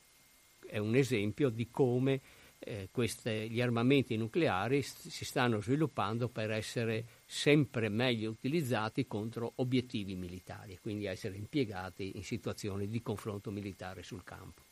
[0.65, 2.19] è un esempio di come
[2.57, 10.15] eh, queste, gli armamenti nucleari si stanno sviluppando per essere sempre meglio utilizzati contro obiettivi
[10.15, 14.64] militari, quindi essere impiegati in situazioni di confronto militare sul campo.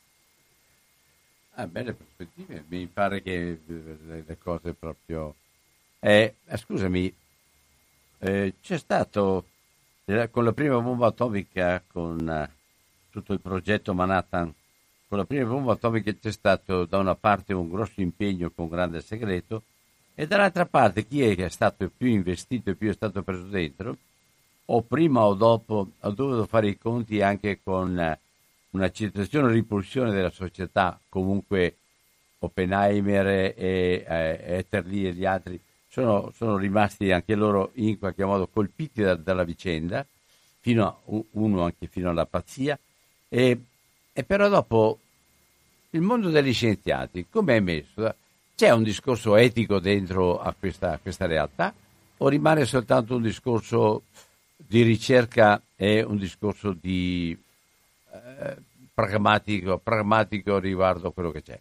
[1.56, 5.36] Ah, belle prospettive, mi pare che le, le cose proprio...
[6.00, 7.14] Eh, eh, scusami,
[8.20, 9.46] eh, c'è stato
[10.06, 12.50] eh, con la prima bomba atomica, con eh,
[13.12, 14.52] tutto il progetto Manhattan,
[15.08, 19.02] con la prima bomba atomica c'è stato da una parte un grosso impegno con grande
[19.02, 19.62] segreto
[20.16, 23.44] e dall'altra parte chi è che è stato più investito e più è stato preso
[23.44, 23.96] dentro,
[24.66, 28.20] o prima o dopo ha dovuto fare i conti anche con eh,
[28.74, 31.78] un'accettazione o ripulsione della società, comunque
[32.40, 38.48] Oppenheimer e, e Etterly e gli altri sono, sono, rimasti anche loro in qualche modo
[38.48, 42.78] colpiti da, dalla vicenda, a, uno anche fino alla pazzia,
[43.30, 43.60] e,
[44.12, 45.00] e però dopo
[45.92, 48.16] il mondo degli scienziati come è messo?
[48.56, 51.74] C'è un discorso etico dentro a questa, a questa realtà
[52.18, 54.04] o rimane soltanto un discorso
[54.56, 57.38] di ricerca e un discorso di
[58.40, 58.58] eh,
[58.94, 61.60] pragmatico, pragmatico riguardo a quello che c'è.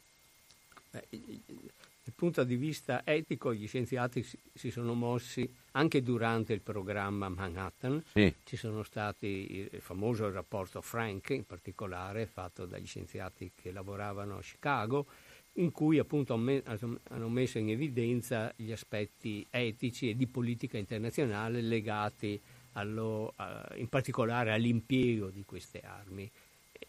[2.23, 8.01] punto di vista etico gli scienziati si, si sono mossi anche durante il programma Manhattan.
[8.13, 8.33] Sì.
[8.45, 14.41] Ci sono stati il famoso rapporto Frank, in particolare, fatto dagli scienziati che lavoravano a
[14.41, 15.07] Chicago,
[15.55, 22.41] in cui appunto hanno messo in evidenza gli aspetti etici e di politica internazionale legati
[22.75, 23.35] allo,
[23.75, 26.31] in particolare all'impiego di queste armi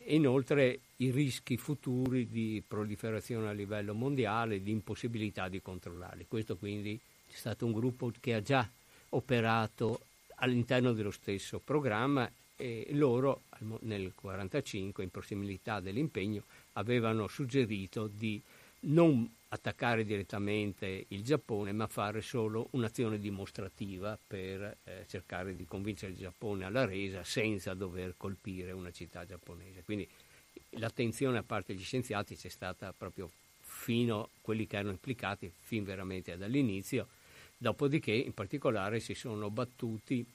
[0.06, 6.26] e inoltre i rischi futuri di proliferazione a livello mondiale, di impossibilità di controllarli.
[6.28, 8.70] Questo quindi è stato un gruppo che ha già
[9.10, 10.02] operato
[10.36, 16.44] all'interno dello stesso programma e loro nel 1945, in prossimità dell'impegno,
[16.74, 18.42] avevano suggerito di
[18.82, 26.14] non attaccare direttamente il Giappone, ma fare solo un'azione dimostrativa per eh, cercare di convincere
[26.14, 29.84] il Giappone alla resa senza dover colpire una città giapponese.
[29.84, 30.08] Quindi
[30.72, 33.30] l'attenzione a parte degli scienziati c'è stata proprio
[33.60, 37.08] fino a quelli che erano implicati, fin veramente dall'inizio,
[37.56, 40.26] dopodiché in particolare si sono battuti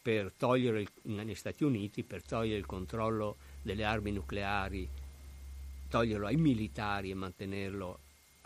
[0.00, 4.88] per togliere negli Stati Uniti, per togliere il controllo delle armi nucleari,
[5.88, 7.98] toglierlo ai militari e mantenerlo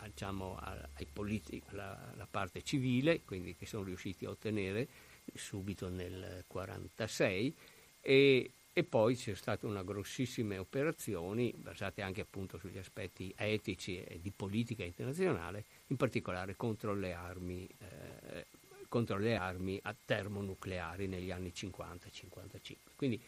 [0.07, 4.87] diciamo, ai politi- alla, alla, parte civile, quindi che sono riusciti a ottenere
[5.33, 7.55] subito nel 1946
[8.01, 14.19] e, e poi c'è stata una grossissime operazioni basate anche appunto sugli aspetti etici e
[14.21, 18.47] di politica internazionale, in particolare contro le armi, eh,
[18.89, 22.75] contro le armi a termonucleari negli anni 50-55.
[22.95, 23.21] Quindi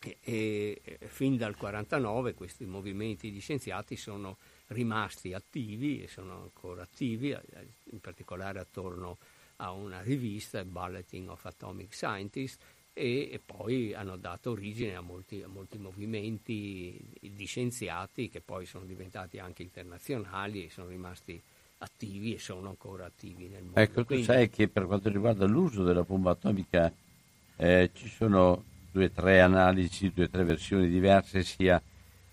[0.00, 4.38] e, e, fin dal 1949 questi movimenti di scienziati sono
[4.70, 7.36] rimasti attivi e sono ancora attivi,
[7.90, 9.18] in particolare attorno
[9.56, 15.42] a una rivista, Bulletin of Atomic Scientists, e, e poi hanno dato origine a molti,
[15.42, 21.40] a molti, movimenti di scienziati che poi sono diventati anche internazionali e sono rimasti
[21.78, 23.80] attivi e sono ancora attivi nel mondo.
[23.80, 26.92] Ecco, Quindi, tu sai che per quanto riguarda l'uso della bomba atomica
[27.56, 31.80] eh, ci sono due o tre analisi, due o tre versioni diverse, sia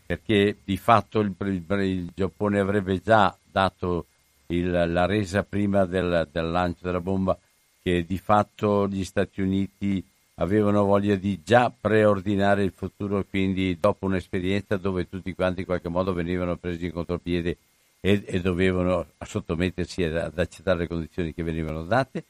[0.08, 4.05] perché di fatto il, il, il Giappone avrebbe già dato
[4.47, 7.38] il, la resa prima del, del, lancio della bomba
[7.84, 10.01] che di fatto gli Stati Uniti
[10.36, 15.89] avevano voglia di già preordinare il futuro, quindi dopo un'esperienza dove tutti quanti in qualche
[15.89, 17.58] modo venivano presi in contropiede
[17.99, 22.24] e, e dovevano sottomettersi ad, ad accettare le condizioni che venivano date,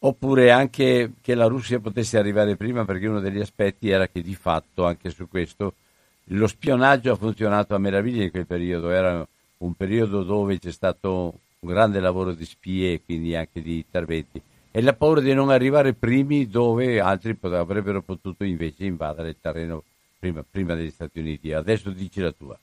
[0.00, 4.34] oppure anche che la Russia potesse arrivare prima perché uno degli aspetti era che di
[4.34, 5.74] fatto anche su questo
[6.24, 9.26] lo spionaggio ha funzionato a meraviglia in quel periodo, era
[9.58, 14.42] un periodo dove c'è stato un grande lavoro di spie e quindi anche di interventi
[14.74, 19.84] e la paura di non arrivare primi dove altri avrebbero potuto invece invadere il terreno
[20.18, 21.52] prima, prima degli Stati Uniti.
[21.52, 22.58] Adesso dici la tua.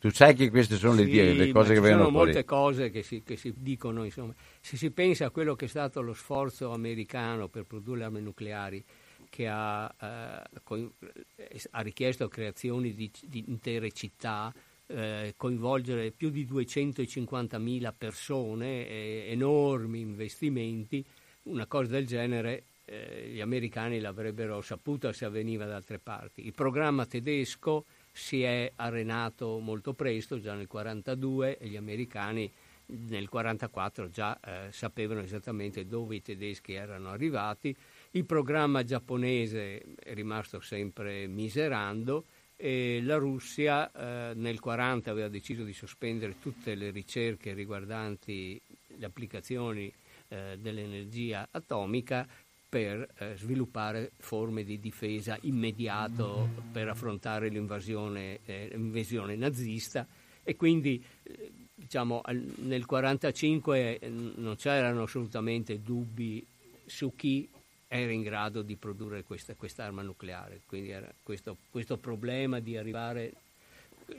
[0.00, 2.32] Tu sai che queste sono sì, le, le, cose che vengono fuori.
[2.32, 4.32] Ci sono molte cose che si, che si, dicono, insomma.
[4.60, 8.82] Se si pensa a quello che è stato lo sforzo americano per produrre armi nucleari,
[9.28, 14.52] che ha, eh, ha richiesto creazioni di, di intere città,
[14.86, 21.04] eh, coinvolgere più di 250.000 persone, eh, enormi investimenti,
[21.44, 26.46] una cosa del genere eh, gli americani l'avrebbero saputa se avveniva da altre parti.
[26.46, 32.50] Il programma tedesco si è arenato molto presto, già nel 1942, e gli americani
[32.86, 37.76] nel 1944 già eh, sapevano esattamente dove i tedeschi erano arrivati
[38.12, 42.24] il programma giapponese è rimasto sempre miserando
[42.56, 48.60] e la Russia eh, nel 1940 aveva deciso di sospendere tutte le ricerche riguardanti
[48.96, 49.92] le applicazioni
[50.28, 52.26] eh, dell'energia atomica
[52.68, 60.06] per eh, sviluppare forme di difesa immediato per affrontare l'invasione, eh, l'invasione nazista.
[60.42, 66.44] E quindi eh, diciamo, nel 1945 eh, non c'erano assolutamente dubbi
[66.84, 67.48] su chi
[67.88, 70.60] era in grado di produrre questa arma nucleare.
[70.66, 73.32] Quindi era questo, questo, problema di arrivare.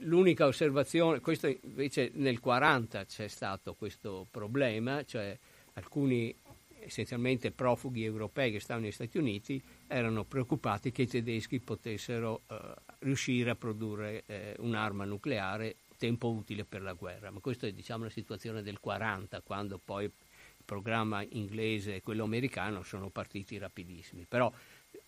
[0.02, 5.38] L'unica osservazione, questo invece nel 1940 c'è stato questo problema, cioè
[5.74, 6.36] alcuni
[6.82, 12.58] essenzialmente profughi europei che stavano negli Stati Uniti erano preoccupati che i tedeschi potessero eh,
[13.00, 17.30] riuscire a produrre eh, un'arma nucleare tempo utile per la guerra.
[17.30, 20.10] Ma questa è diciamo, la situazione del 1940, quando poi
[20.70, 24.54] programma inglese e quello americano sono partiti rapidissimi, però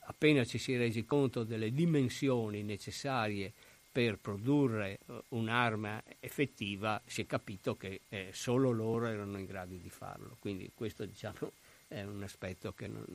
[0.06, 3.54] appena ci si è resi conto delle dimensioni necessarie
[3.92, 9.76] per produrre eh, un'arma effettiva si è capito che eh, solo loro erano in grado
[9.76, 11.52] di farlo, quindi questo diciamo,
[11.88, 13.06] è un aspetto che non,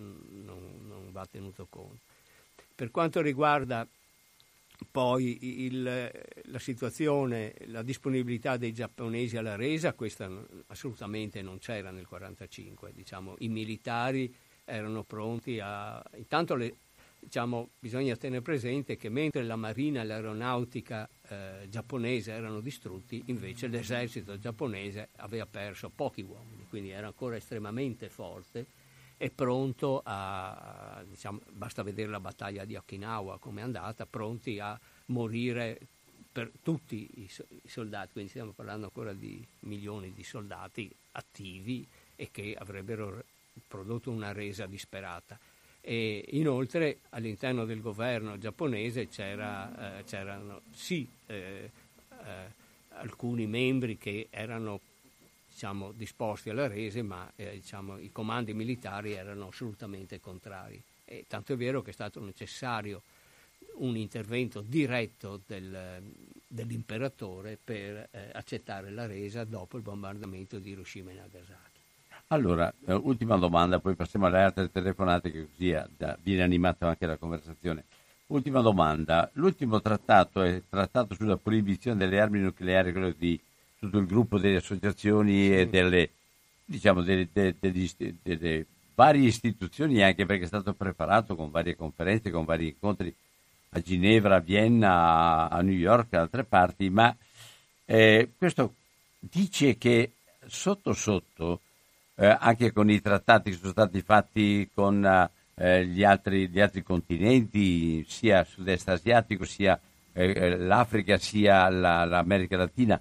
[0.44, 2.02] non, non va tenuto conto.
[2.76, 3.88] Per quanto riguarda
[4.90, 6.10] poi il,
[6.44, 10.30] la situazione, la disponibilità dei giapponesi alla resa, questa
[10.68, 12.92] assolutamente non c'era nel 1945.
[12.92, 16.02] Diciamo, I militari erano pronti a...
[16.16, 16.76] Intanto le,
[17.18, 23.66] diciamo, bisogna tenere presente che mentre la marina e l'aeronautica eh, giapponese erano distrutti, invece
[23.68, 28.75] l'esercito giapponese aveva perso pochi uomini, quindi era ancora estremamente forte
[29.16, 34.78] e pronto a, diciamo, basta vedere la battaglia di Okinawa come è andata, pronti a
[35.06, 35.78] morire
[36.30, 37.30] per tutti i,
[37.62, 43.24] i soldati, quindi stiamo parlando ancora di milioni di soldati attivi e che avrebbero
[43.66, 45.38] prodotto una resa disperata.
[45.80, 51.70] E inoltre all'interno del governo giapponese c'era, eh, c'erano sì eh,
[52.24, 52.52] eh,
[52.88, 54.80] alcuni membri che erano
[55.56, 60.80] diciamo, disposti alla rese, ma eh, diciamo, i comandi militari erano assolutamente contrari.
[61.06, 63.00] E tanto è vero che è stato necessario
[63.76, 66.02] un intervento diretto del,
[66.46, 71.80] dell'imperatore per eh, accettare la resa dopo il bombardamento di Hiroshima e Nagasaki.
[72.28, 77.06] Allora, eh, ultima domanda, poi passiamo alle altre telefonate che così da, viene animata anche
[77.06, 77.84] la conversazione.
[78.26, 83.40] Ultima domanda, l'ultimo trattato è trattato sulla proibizione delle armi nucleari, quello di
[83.78, 86.10] tutto il gruppo delle associazioni e delle,
[86.64, 87.54] diciamo, delle, delle,
[88.22, 93.14] delle, varie istituzioni, anche perché è stato preparato con varie conferenze, con vari incontri
[93.70, 97.14] a Ginevra, a Vienna, a New York e altre parti, ma
[97.84, 98.74] eh, questo
[99.18, 100.12] dice che
[100.46, 101.60] sotto sotto
[102.16, 105.04] eh, anche con i trattati che sono stati fatti con
[105.54, 109.78] eh, gli, altri, gli, altri, continenti, sia sud-est asiatico, sia
[110.12, 113.00] eh, eh, l'Africa, sia la, l'America Latina.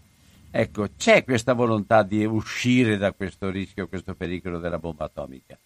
[0.58, 5.58] Ecco, c'è questa volontà di uscire da questo rischio, questo pericolo della bomba atomica.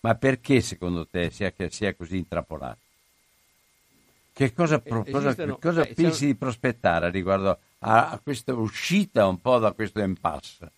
[0.00, 2.78] Ma perché secondo te sia, sia così intrappolato?
[4.32, 9.40] Che cosa, eh, cosa, cosa eh, pensi di prospettare riguardo a, a questa uscita un
[9.40, 10.70] po' da questo impasse?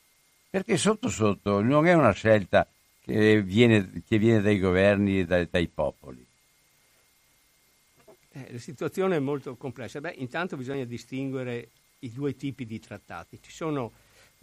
[0.53, 2.69] perché sotto sotto non è una scelta
[3.01, 6.27] che viene, che viene dai governi e dai, dai popoli.
[8.33, 10.01] Eh, la situazione è molto complessa.
[10.03, 11.71] Beh, intanto bisogna distinguere
[12.03, 13.39] i due tipi di trattati.
[13.41, 13.93] Ci sono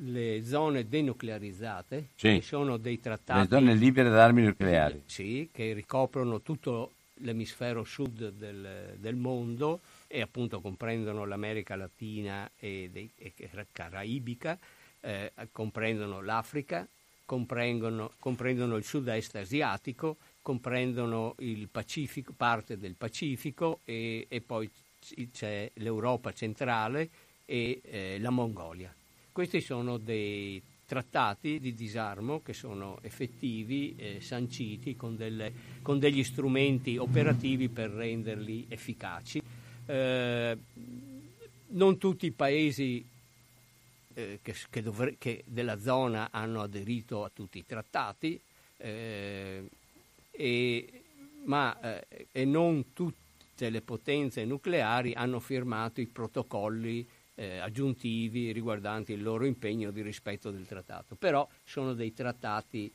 [0.01, 2.35] le zone denuclearizzate, sì.
[2.35, 3.41] che sono dei trattati...
[3.41, 5.03] Le zone libere da armi nucleari.
[5.05, 12.89] Sì, che ricoprono tutto l'emisfero sud del, del mondo e appunto comprendono l'America Latina e,
[12.91, 13.33] dei, e
[13.71, 14.57] Caraibica
[15.01, 16.87] eh, comprendono l'Africa,
[17.25, 24.69] comprendono, comprendono il sud-est asiatico, comprendono il Pacifico, parte del Pacifico e, e poi
[25.31, 27.09] c'è l'Europa centrale
[27.49, 28.93] e eh, la Mongolia.
[29.31, 36.23] Questi sono dei trattati di disarmo che sono effettivi, eh, sanciti con, delle, con, degli
[36.23, 39.41] strumenti operativi per renderli efficaci.
[39.85, 40.57] Eh,
[41.69, 43.03] non tutti i paesi
[44.13, 48.39] eh, che, che, dovre- che, della zona hanno aderito a tutti i trattati,
[48.77, 49.67] eh,
[50.29, 51.03] e,
[51.45, 57.07] ma eh, e non tutte le potenze nucleari hanno firmato i protocolli
[57.39, 61.15] eh, aggiuntivi riguardanti il loro impegno di rispetto del trattato.
[61.15, 62.91] Però sono dei trattati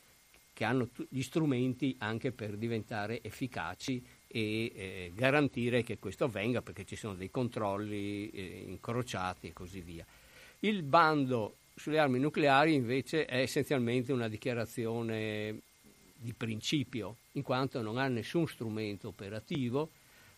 [0.53, 6.61] che hanno t- gli strumenti anche per diventare efficaci e eh, garantire che questo avvenga
[6.61, 10.05] perché ci sono dei controlli eh, incrociati e così via.
[10.61, 15.61] Il bando sulle armi nucleari invece è essenzialmente una dichiarazione
[16.14, 19.90] di principio, in quanto non ha nessun strumento operativo.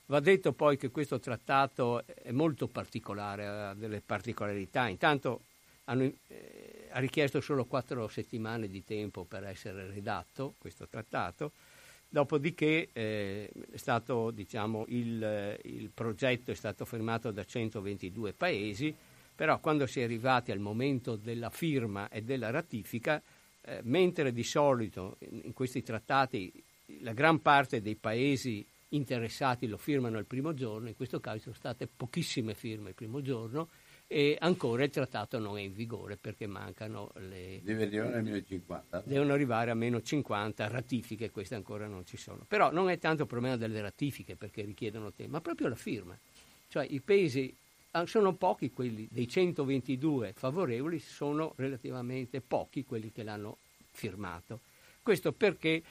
[0.07, 4.89] Va detto poi che questo trattato è molto particolare, ha delle particolarità.
[4.89, 5.43] Intanto
[5.85, 11.53] hanno, eh, ha richiesto solo quattro settimane di tempo per essere redatto questo trattato,
[12.09, 18.95] dopodiché eh, stato, diciamo, il, il progetto è stato firmato da 122 paesi
[19.37, 23.23] però quando si è arrivati al momento della firma e della ratifica,
[23.61, 26.51] eh, mentre di solito in questi trattati
[27.01, 31.55] la gran parte dei paesi interessati lo firmano il primo giorno, in questo caso sono
[31.55, 33.69] state pochissime firme il primo giorno
[34.07, 37.61] e ancora il trattato non è in vigore perché mancano le...
[37.63, 39.03] Deve arrivare a meno 50.
[39.05, 42.45] Devono arrivare a meno 50 ratifiche, queste ancora non ci sono.
[42.47, 46.17] Però non è tanto il problema delle ratifiche perché richiedono tempo, ma proprio la firma.
[46.69, 47.53] Cioè i paesi
[47.97, 53.57] Ah, sono pochi quelli, dei 122 favorevoli, sono relativamente pochi quelli che l'hanno
[53.91, 54.61] firmato.
[55.03, 55.83] Questo perché,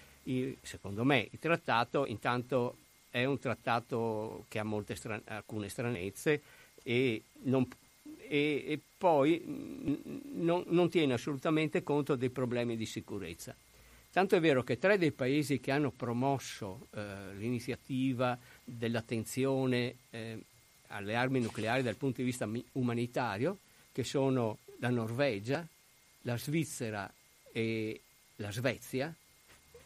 [0.61, 2.77] secondo me, il trattato intanto
[3.16, 6.41] è un trattato che ha stran- alcune stranezze
[6.84, 7.66] e, non,
[8.28, 9.41] e, e poi
[10.34, 13.55] non, non, tiene assolutamente conto dei problemi di sicurezza.
[14.11, 20.38] Tanto è vero che tre dei paesi che hanno promosso eh, l'iniziativa dell'attenzione eh,
[20.88, 23.59] alle armi nucleari dal punto di vista umanitario,
[23.93, 25.66] che sono la Norvegia,
[26.24, 27.09] la Svizzera
[27.53, 28.01] e
[28.36, 29.16] la Svezia.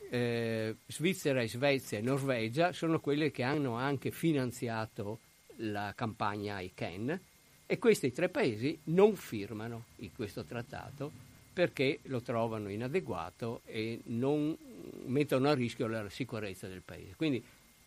[0.10, 5.20] Eh, Svizzera, Svezia e Norvegia sono quelle che hanno anche finanziato
[5.58, 7.20] la campagna ICANN
[7.68, 9.86] e questi tre paesi non firmano
[10.16, 11.12] questo trattato
[11.54, 14.58] perché lo trovano inadeguato e non
[15.06, 17.16] mettono a rischio la sicurezza del paese.
[17.16, 17.44] Quindi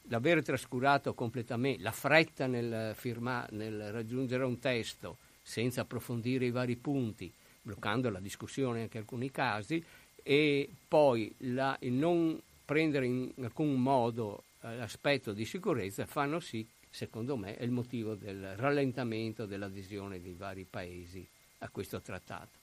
[0.08, 6.76] l'aver trascurato completamente la fretta nel, firma, nel raggiungere un testo senza approfondire i vari
[6.76, 9.82] punti, bloccando la discussione anche in alcuni casi,
[10.22, 16.66] e poi la, il non prendere in alcun modo eh, l'aspetto di sicurezza fanno sì
[16.92, 21.26] secondo me, è il motivo del rallentamento dell'adesione dei vari paesi
[21.58, 22.60] a questo trattato.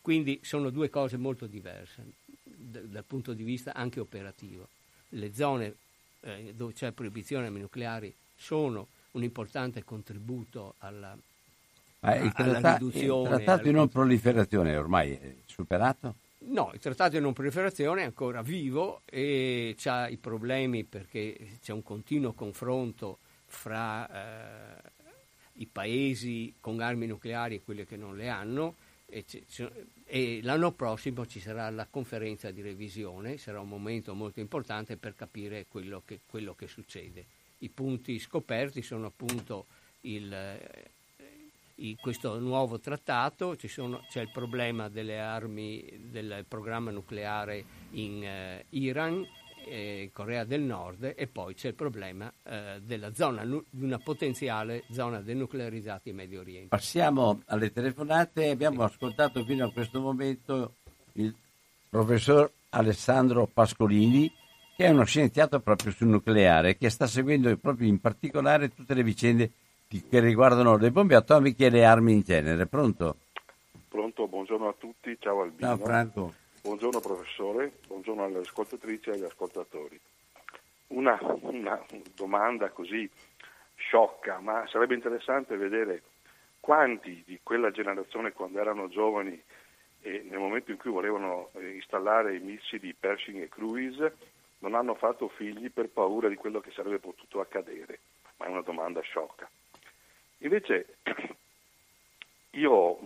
[0.00, 2.04] Quindi sono due cose molto diverse
[2.42, 4.68] d- dal punto di vista anche operativo.
[5.10, 5.74] Le zone
[6.20, 11.16] eh, dove c'è proibizione armi nucleari sono un importante contributo alla,
[12.00, 13.28] Ma il, tratta- riduzione.
[13.28, 16.14] Il trattato di non proliferazione è ormai superato?
[16.46, 21.72] No, il trattato di non proliferazione è ancora vivo e ha i problemi perché c'è
[21.72, 24.90] un continuo confronto fra eh,
[25.54, 28.74] i paesi con armi nucleari e quelli che non le hanno
[29.06, 29.24] e,
[30.04, 35.14] e, l'anno prossimo ci sarà la conferenza di revisione, sarà un momento molto importante per
[35.14, 37.24] capire quello che, quello che succede.
[37.58, 39.66] I punti scoperti sono appunto
[40.02, 40.58] il,
[42.00, 49.26] questo nuovo trattato, sono, c'è il problema delle armi del programma nucleare in eh, Iran
[49.66, 54.84] eh, Corea del Nord e poi c'è il problema eh, della zona, di una potenziale
[54.90, 56.68] zona denuclearizzata in Medio Oriente.
[56.68, 58.50] Passiamo alle telefonate.
[58.50, 58.92] Abbiamo sì.
[58.92, 60.74] ascoltato fino a questo momento
[61.14, 61.34] il
[61.88, 64.30] professor Alessandro Pascolini,
[64.76, 69.02] che è uno scienziato proprio sul nucleare, che sta seguendo proprio in particolare tutte le
[69.02, 69.50] vicende
[70.02, 72.66] che riguardano le bombe atomiche e le armi in genere.
[72.66, 73.16] Pronto?
[73.88, 75.68] Pronto, buongiorno a tutti, ciao Albino.
[75.68, 76.34] Ciao Franco.
[76.62, 80.00] Buongiorno professore, buongiorno alle ascoltatrici e agli ascoltatori.
[80.88, 81.80] Una, una,
[82.14, 83.08] domanda così
[83.76, 86.02] sciocca, ma sarebbe interessante vedere
[86.60, 89.40] quanti di quella generazione quando erano giovani
[90.00, 94.16] e nel momento in cui volevano eh, installare i missili Pershing e Cruise
[94.58, 98.00] non hanno fatto figli per paura di quello che sarebbe potuto accadere,
[98.38, 99.48] ma è una domanda sciocca.
[100.44, 100.96] Invece
[102.52, 102.98] io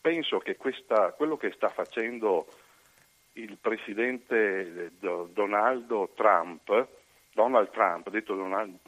[0.00, 2.46] penso che questa, quello che sta facendo
[3.34, 6.88] il presidente Donaldo Trump,
[7.32, 8.78] Donald Trump, detto Donald,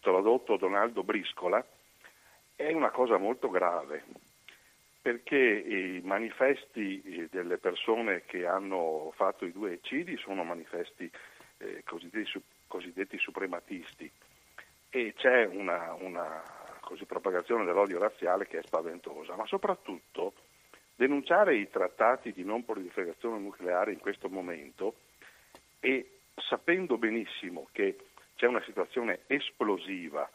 [0.00, 1.64] tradotto Donaldo Briscola,
[2.54, 4.04] è una cosa molto grave,
[5.00, 11.10] perché i manifesti delle persone che hanno fatto i due eccidi sono manifesti
[11.58, 14.10] eh, cosiddetti, cosiddetti, suprematisti.
[14.90, 16.57] E c'è una, una
[16.88, 20.32] così, propagazione dell'odio razziale che è spaventosa, ma soprattutto
[20.96, 24.94] denunciare i trattati di non proliferazione nucleare in questo momento
[25.80, 27.98] e sapendo benissimo che
[28.36, 30.28] c'è una situazione esplosiva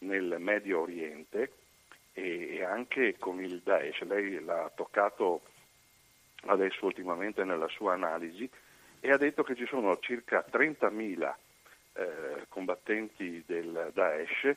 [0.00, 1.52] nel Medio Oriente
[2.12, 5.40] e anche con il Daesh, lei l'ha toccato
[6.48, 8.48] adesso ultimamente nella sua analisi
[9.00, 11.34] e ha detto che ci sono circa 30.000
[11.94, 14.54] eh, combattenti del Daesh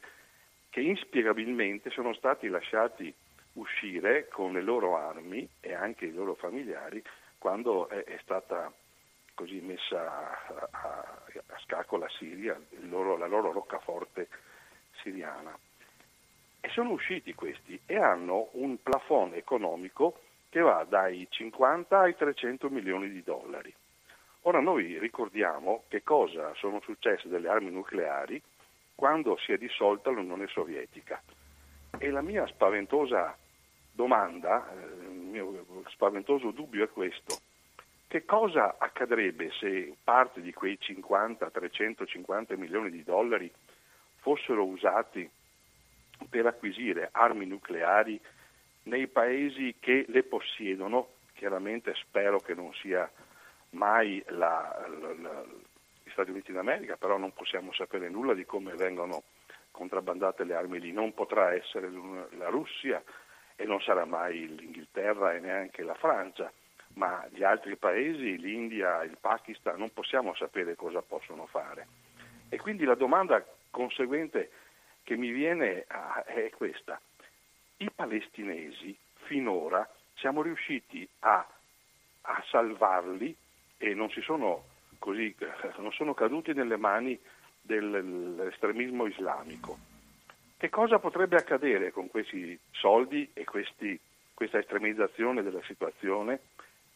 [0.78, 3.12] che inspiegabilmente sono stati lasciati
[3.54, 7.02] uscire con le loro armi e anche i loro familiari
[7.40, 8.72] quando è, è stata
[9.34, 14.28] così messa a, a, a scacco la Siria, loro, la loro roccaforte
[15.02, 15.58] siriana.
[16.62, 22.70] E sono usciti questi e hanno un plafond economico che va dai 50 ai 300
[22.70, 23.74] milioni di dollari.
[24.42, 28.40] Ora noi ricordiamo che cosa sono successe delle armi nucleari
[28.98, 31.22] quando si è dissolta l'Unione Sovietica.
[32.00, 33.38] E la mia spaventosa
[33.92, 37.38] domanda, eh, il mio spaventoso dubbio è questo.
[38.08, 43.52] Che cosa accadrebbe se parte di quei 50-350 milioni di dollari
[44.16, 45.30] fossero usati
[46.28, 48.20] per acquisire armi nucleari
[48.84, 51.10] nei paesi che le possiedono?
[51.36, 53.08] Chiaramente spero che non sia
[53.72, 55.46] mai la, la, la,
[56.18, 59.22] Stati Uniti d'America, però non possiamo sapere nulla di come vengono
[59.70, 60.92] contrabbandate le armi lì.
[60.92, 61.92] Non potrà essere
[62.32, 63.04] la Russia,
[63.56, 66.52] e non sarà mai l'Inghilterra e neanche la Francia,
[66.94, 71.88] ma gli altri paesi, l'India, il Pakistan, non possiamo sapere cosa possono fare.
[72.50, 74.50] E quindi la domanda conseguente
[75.04, 75.86] che mi viene
[76.26, 77.00] è questa.
[77.78, 81.48] I palestinesi finora siamo riusciti a,
[82.22, 83.36] a salvarli
[83.78, 84.67] e non, sono
[85.00, 85.36] così,
[85.78, 87.20] non sono caduti nelle mani
[87.62, 89.78] dell'estremismo islamico
[90.58, 94.00] Che cosa potrebbe accadere con questi soldi e questi,
[94.34, 96.40] questa estremizzazione della situazione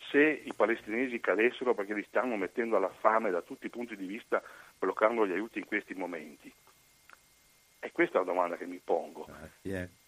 [0.09, 4.05] se i palestinesi cadessero perché li stanno mettendo alla fame da tutti i punti di
[4.05, 4.41] vista
[4.77, 6.51] bloccando gli aiuti in questi momenti?
[7.79, 9.27] E questa è la domanda che mi pongo.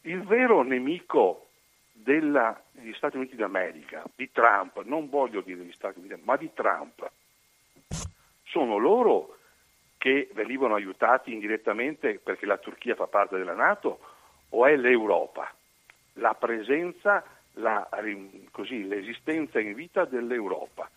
[0.01, 1.47] Il vero nemico
[1.91, 6.51] della, degli Stati Uniti d'America, di Trump, non voglio dire degli Stati Uniti, ma di
[6.53, 7.09] Trump,
[8.53, 9.37] sono loro
[9.97, 13.99] che venivano aiutati indirettamente perché la Turchia fa parte della Nato
[14.49, 15.51] o è l'Europa?
[16.17, 17.23] La presenza,
[17.53, 17.89] la,
[18.51, 20.87] così, l'esistenza in vita dell'Europa.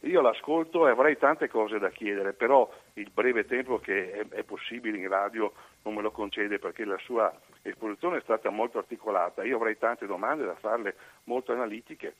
[0.00, 4.42] Io l'ascolto e avrei tante cose da chiedere, però il breve tempo che è, è,
[4.44, 7.32] possibile in radio non me lo concede perché la sua
[7.62, 9.44] esposizione è stata molto articolata.
[9.44, 10.94] Io avrei tante domande da farle,
[11.24, 12.14] molto analitiche,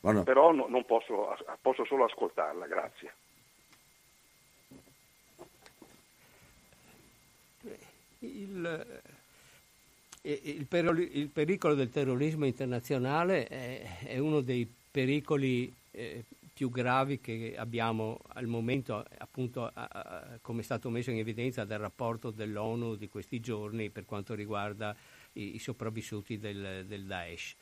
[0.00, 0.22] Buono.
[0.22, 2.66] però no, non posso, posso solo ascoltarla.
[2.66, 3.12] Grazie.
[8.22, 9.02] Il,
[10.22, 10.66] eh, il,
[11.12, 18.20] il, pericolo del terrorismo internazionale è, è uno dei pericoli eh, più gravi che abbiamo
[18.34, 23.08] al momento, appunto, a, a, come è stato messo in evidenza dal rapporto dell'ONU di
[23.08, 24.94] questi giorni per quanto riguarda
[25.32, 27.56] i, i sopravvissuti del, del, Daesh.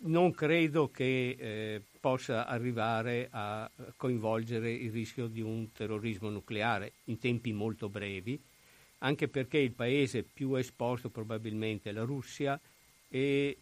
[0.00, 7.18] Non credo che eh, possa arrivare a coinvolgere il rischio di un terrorismo nucleare in
[7.18, 8.40] tempi molto brevi,
[8.98, 12.58] anche perché il paese più esposto probabilmente è la Russia
[13.08, 13.56] e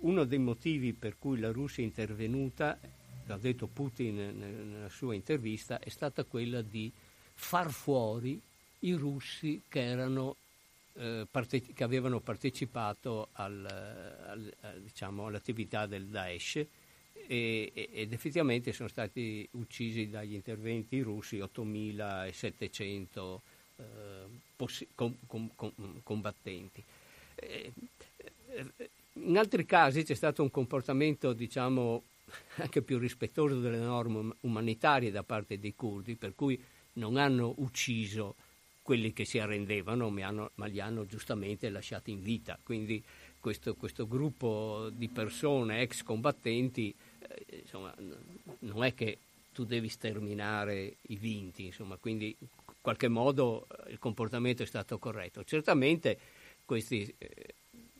[0.00, 2.78] uno dei motivi per cui la Russia è intervenuta,
[3.26, 6.90] l'ha detto Putin nella sua intervista, è stata quella di
[7.34, 8.40] far fuori
[8.80, 10.36] i russi che, erano,
[10.94, 16.64] eh, parte- che avevano partecipato al, al, al, diciamo, all'attività del Daesh
[17.26, 23.56] e, ed effettivamente sono stati uccisi dagli interventi russi 8700 eh,
[24.56, 26.82] possi- com- com- com- combattenti.
[27.36, 27.72] Eh,
[28.48, 32.02] eh, in altri casi c'è stato un comportamento, diciamo,
[32.56, 36.60] anche più rispettoso delle norme umanitarie da parte dei curdi, per cui
[36.94, 38.34] non hanno ucciso
[38.82, 42.58] quelli che si arrendevano, ma, hanno, ma li hanno giustamente lasciati in vita.
[42.62, 43.02] Quindi
[43.38, 47.94] questo, questo gruppo di persone, ex combattenti, eh, insomma,
[48.60, 49.18] non è che
[49.52, 52.46] tu devi sterminare i vinti, insomma, quindi in
[52.88, 55.44] qualche modo eh, il comportamento è stato corretto.
[55.44, 56.18] Certamente
[56.64, 57.54] questi, eh,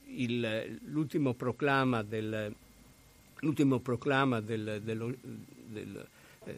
[0.05, 2.55] il, l'ultimo proclama del,
[3.41, 6.09] l'ultimo proclama del, dello, del,
[6.45, 6.53] eh,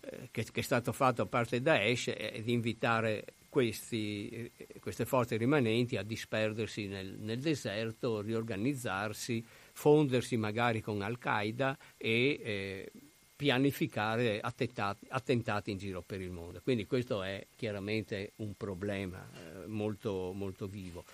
[0.00, 5.36] eh, che, che, è stato fatto a parte Daesh è di invitare questi, queste forze
[5.36, 12.92] rimanenti a disperdersi nel, nel, deserto, riorganizzarsi, fondersi magari con Al-Qaeda e eh,
[13.40, 16.60] pianificare attentati, attentati, in giro per il mondo.
[16.62, 21.04] Quindi questo è chiaramente un problema eh, molto, molto vivo.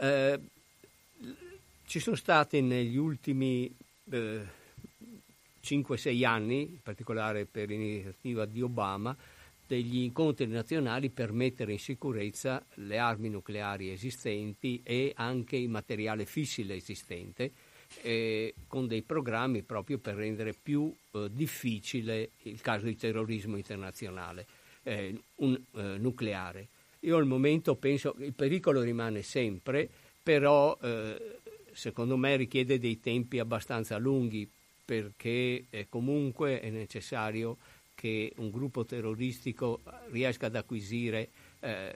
[0.00, 0.40] Eh,
[1.86, 3.72] ci sono stati negli ultimi
[4.10, 4.40] eh,
[5.62, 9.16] 5-6 anni, in particolare per l'iniziativa di Obama,
[9.64, 16.24] degli incontri nazionali per mettere in sicurezza le armi nucleari esistenti e anche il materiale
[16.26, 17.52] fissile esistente
[18.02, 24.46] eh, con dei programmi proprio per rendere più eh, difficile il caso di terrorismo internazionale
[24.82, 26.68] eh, un, eh, nucleare.
[27.00, 29.88] Io al momento penso che il pericolo rimane sempre,
[30.22, 31.40] però eh,
[31.72, 34.48] secondo me richiede dei tempi abbastanza lunghi
[34.84, 37.56] perché comunque è necessario
[37.94, 39.80] che un gruppo terroristico
[40.10, 41.30] riesca ad acquisire
[41.60, 41.94] eh,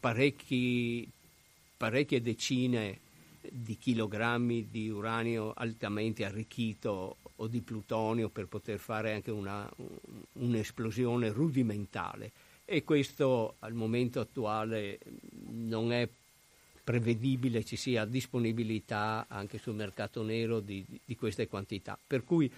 [0.00, 1.08] parecchi,
[1.76, 2.98] parecchie decine
[3.52, 9.68] di chilogrammi di uranio altamente arricchito o di plutonio per poter fare anche una,
[10.34, 12.32] un'esplosione rudimentale
[12.64, 14.98] e questo al momento attuale
[15.50, 16.08] non è
[16.86, 21.98] prevedibile ci sia disponibilità anche sul mercato nero di, di queste quantità.
[22.06, 22.48] Per cui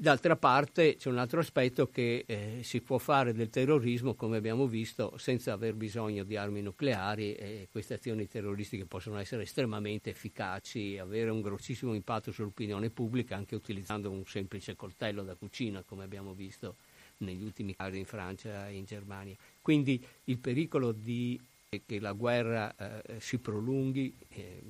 [0.00, 4.68] D'altra parte c'è un altro aspetto che eh, si può fare del terrorismo, come abbiamo
[4.68, 10.98] visto, senza aver bisogno di armi nucleari e queste azioni terroristiche possono essere estremamente efficaci,
[10.98, 16.32] avere un grossissimo impatto sull'opinione pubblica anche utilizzando un semplice coltello da cucina, come abbiamo
[16.32, 16.76] visto
[17.18, 19.34] negli ultimi casi in Francia e in Germania.
[19.60, 21.40] Quindi il pericolo di
[21.84, 24.62] che la guerra eh, si prolunghi eh,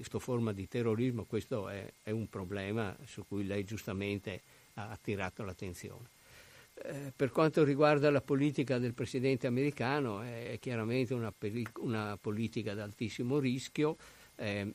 [0.00, 4.40] questa forma di terrorismo, questo è, è, un problema su cui lei giustamente
[4.74, 6.08] ha attirato l'attenzione.
[6.82, 12.16] Eh, per quanto riguarda la politica del presidente americano, è, è chiaramente una, peri- una,
[12.18, 13.96] politica ad altissimo rischio,
[14.36, 14.72] eh,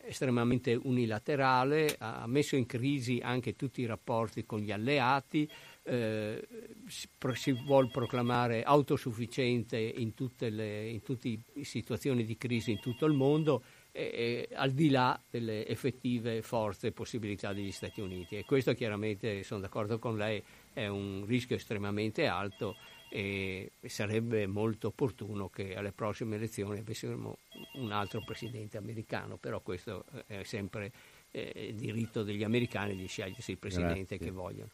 [0.00, 5.50] estremamente unilaterale, ha messo in crisi anche tutti i rapporti con gli alleati,
[5.82, 6.46] eh,
[6.86, 13.06] si, si vuole proclamare autosufficiente in le in tutte le situazioni di crisi in tutto
[13.06, 13.62] il mondo,
[13.98, 18.36] e, e, al di là delle effettive forze e possibilità degli Stati Uniti.
[18.36, 20.40] E questo chiaramente, sono d'accordo con lei,
[20.72, 22.76] è un rischio estremamente alto
[23.10, 27.38] e sarebbe molto opportuno che alle prossime elezioni avessimo
[27.74, 30.92] un altro presidente americano, però questo è sempre
[31.32, 34.18] eh, diritto degli americani di scegliersi il presidente Grazie.
[34.18, 34.70] che vogliono.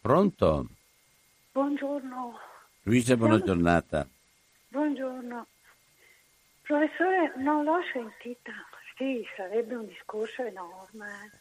[0.00, 0.68] Pronto?
[1.52, 2.38] Buongiorno.
[2.82, 4.06] Luisa, buona giornata.
[4.68, 5.46] Buongiorno.
[6.70, 8.52] Professore, non l'ho sentita.
[8.94, 11.32] Sì, sarebbe un discorso enorme.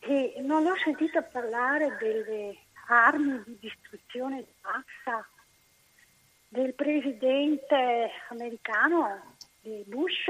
[0.00, 2.54] E non l'ho sentita parlare delle
[2.88, 5.26] armi di distruzione di massa
[6.48, 10.26] del presidente americano di Bush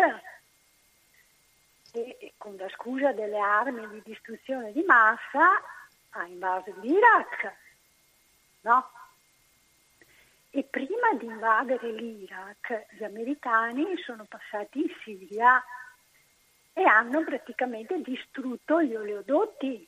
[1.90, 5.61] e con la scusa delle armi di distruzione di massa
[6.11, 7.52] ha invaso l'Iraq,
[8.61, 8.88] no?
[10.57, 15.62] E prima di invadere l'Iraq gli americani sono passati in Siria
[16.72, 19.86] e hanno praticamente distrutto gli oleodotti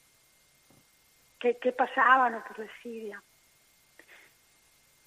[1.39, 3.23] che, che passavano per la Siria.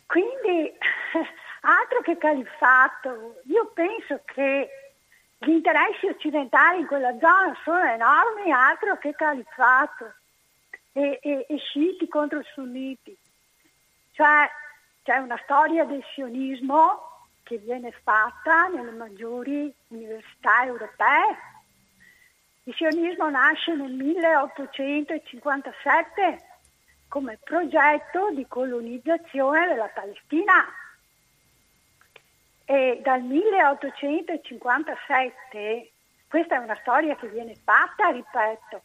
[0.07, 0.75] Quindi,
[1.61, 4.67] altro che califfato, io penso che
[5.37, 10.11] gli interessi occidentali in quella zona sono enormi, altro che califfato,
[10.93, 13.15] e, e, e sciiti contro sunniti.
[14.13, 14.49] Cioè,
[15.11, 21.37] c'è una storia del sionismo che viene fatta nelle maggiori università europee.
[22.63, 26.47] Il sionismo nasce nel 1857
[27.09, 30.65] come progetto di colonizzazione della Palestina.
[32.63, 35.91] E dal 1857,
[36.29, 38.81] questa è una storia che viene fatta, ripeto,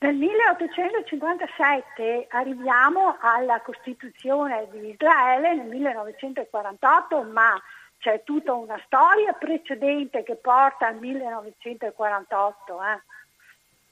[0.00, 7.60] nel 1857 arriviamo alla Costituzione di Israele nel 1948, ma
[7.98, 12.82] c'è tutta una storia precedente che porta al 1948.
[12.82, 13.00] Eh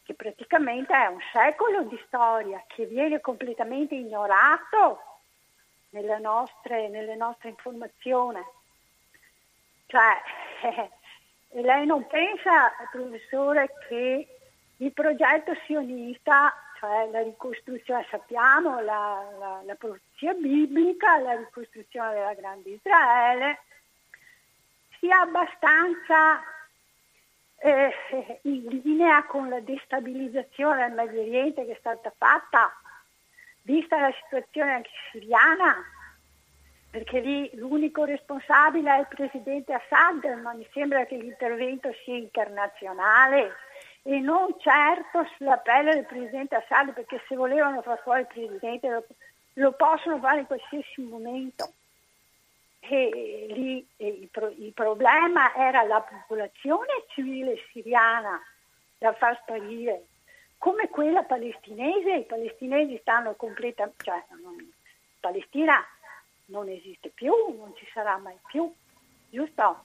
[0.07, 5.00] che praticamente è un secolo di storia che viene completamente ignorato
[5.90, 8.40] nelle nostre, nelle nostre informazioni.
[9.86, 10.22] Cioè,
[11.61, 14.36] lei non pensa, professore, che
[14.79, 22.35] il progetto sionista, cioè la ricostruzione, sappiamo, la, la, la profezia biblica, la ricostruzione della
[22.35, 23.61] grande Israele,
[24.99, 26.43] sia abbastanza
[27.59, 27.93] eh,
[28.43, 32.70] in linea con la destabilizzazione del Medio Oriente che è stata fatta,
[33.62, 35.74] vista la situazione anche siriana,
[36.91, 43.55] perché lì l'unico responsabile è il presidente Assad, ma mi sembra che l'intervento sia internazionale
[44.07, 48.88] e non certo sulla pelle del presidente Assad, perché se volevano far fuori il presidente
[48.88, 49.04] lo,
[49.54, 51.72] lo possono fare in qualsiasi momento
[52.88, 58.40] e lì il, pro, il, problema era la popolazione civile siriana
[58.98, 60.07] da far sparire,
[60.57, 64.72] come quella palestinese, i palestinesi stanno completamente, cioè non,
[65.18, 65.84] Palestina
[66.46, 68.72] non esiste più, non ci sarà mai più,
[69.30, 69.84] giusto?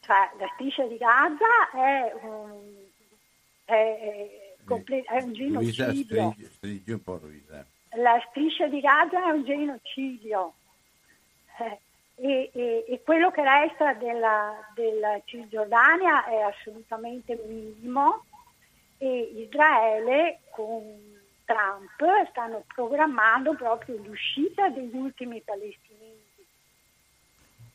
[0.00, 2.90] Cioè la striscia di Gaza è un,
[3.64, 6.34] è, comple- è un genocidio.
[6.34, 7.66] Luisa, stringi un po' Luisa.
[7.96, 10.54] La striscia di Gaza è un genocidio
[11.58, 11.78] eh,
[12.14, 18.24] e, e, e, quello che resta della, della Cisgiordania è assolutamente minimo
[18.98, 20.82] e Israele con
[21.44, 25.81] Trump stanno programmando proprio l'uscita degli ultimi palestinesi.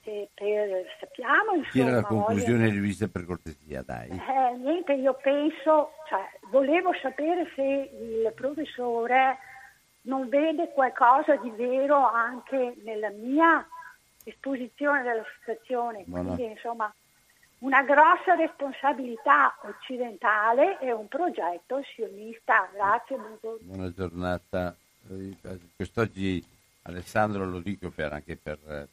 [0.08, 1.92] E per, sappiamo insomma...
[1.92, 2.72] La conclusione voglio...
[2.72, 4.10] rivista per cortesia, dai.
[4.10, 9.38] Eh, niente, io penso, cioè, volevo sapere se il professore
[10.04, 13.68] non vede qualcosa di vero anche nella mia
[14.24, 16.04] esposizione della situazione.
[16.06, 16.36] Buona.
[16.36, 16.94] Quindi insomma
[17.60, 22.70] una grossa responsabilità occidentale e un progetto sionista.
[22.72, 23.58] Grazie, buongiorno.
[23.60, 24.74] Buona giornata.
[25.76, 26.42] Quest'oggi
[26.84, 28.88] Alessandro lo dico per, anche per, per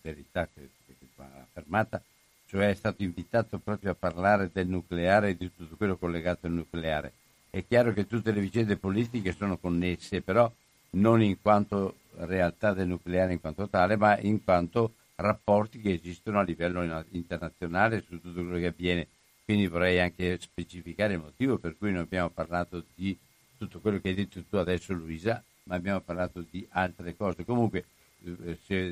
[0.00, 2.02] verità che, che va affermata,
[2.46, 6.52] cioè è stato invitato proprio a parlare del nucleare e di tutto quello collegato al
[6.52, 7.12] nucleare.
[7.50, 10.50] È chiaro che tutte le vicende politiche sono connesse, però
[10.90, 16.38] non in quanto realtà del nucleare in quanto tale, ma in quanto rapporti che esistono
[16.38, 19.06] a livello internazionale su tutto quello che avviene.
[19.44, 23.16] Quindi vorrei anche specificare il motivo per cui non abbiamo parlato di
[23.58, 27.44] tutto quello che hai detto tu adesso Luisa, ma abbiamo parlato di altre cose.
[27.44, 27.84] Comunque, eh,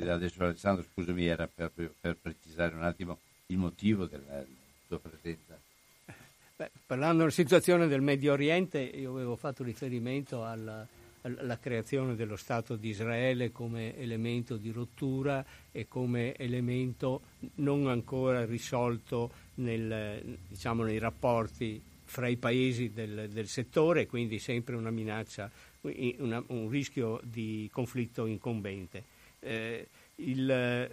[0.09, 1.71] adesso Alessandro scusami era per,
[2.01, 4.23] per precisare un attimo il motivo del,
[4.87, 5.59] sua presenza.
[6.57, 10.87] Beh, parlando della situazione del Medio Oriente, io avevo fatto riferimento alla,
[11.23, 17.23] alla creazione dello Stato di Israele come elemento di rottura e come elemento
[17.57, 24.75] non ancora risolto nel, diciamo, nei rapporti fra i paesi del, del, settore, quindi sempre
[24.75, 25.49] una minaccia,
[26.19, 29.19] una, un rischio di conflitto incombente.
[29.41, 30.91] Eh, il,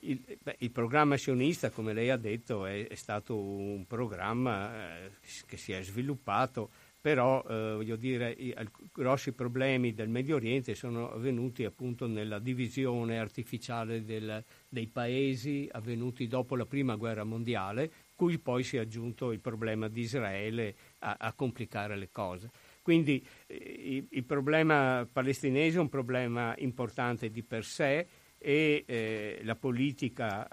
[0.00, 5.10] il, beh, il, programma sionista, come lei ha detto, è, è stato un programma eh,
[5.46, 6.70] che si è sviluppato
[7.00, 12.38] però eh, voglio dire, i, i, grossi problemi del Medio Oriente sono avvenuti appunto nella
[12.38, 18.80] divisione artificiale del, dei paesi avvenuti dopo la prima guerra mondiale, cui poi si è
[18.80, 22.50] aggiunto il problema di Israele a, a complicare le cose.
[22.82, 28.06] Quindi eh, il problema palestinese è un problema importante di per sé,
[28.42, 30.48] e eh, la politica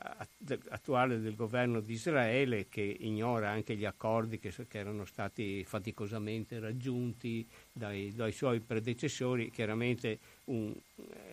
[0.68, 6.60] attuale del governo di Israele che ignora anche gli accordi che, che erano stati faticosamente
[6.60, 10.76] raggiunti dai, dai suoi predecessori, chiaramente un,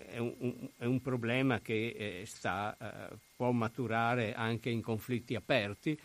[0.06, 2.76] è, un, è, un, problema che eh, sta,
[3.10, 5.98] eh, può maturare anche in conflitti aperti.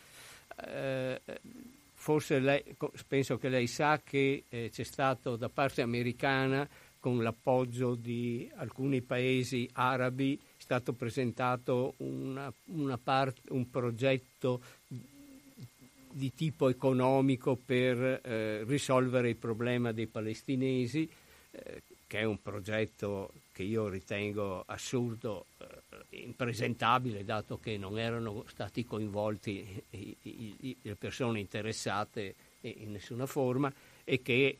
[2.01, 2.63] Forse lei,
[3.07, 6.67] penso che lei sa che eh, c'è stato da parte americana
[6.97, 16.33] con l'appoggio di alcuni paesi arabi, è stato presentato una, una part, un progetto di
[16.33, 21.07] tipo economico per eh, risolvere il problema dei palestinesi,
[21.51, 25.65] eh, che è un progetto che io ritengo assurdo, eh,
[26.09, 33.71] impresentabile, dato che non erano stati coinvolti i, i, le persone interessate in nessuna forma
[34.03, 34.59] e che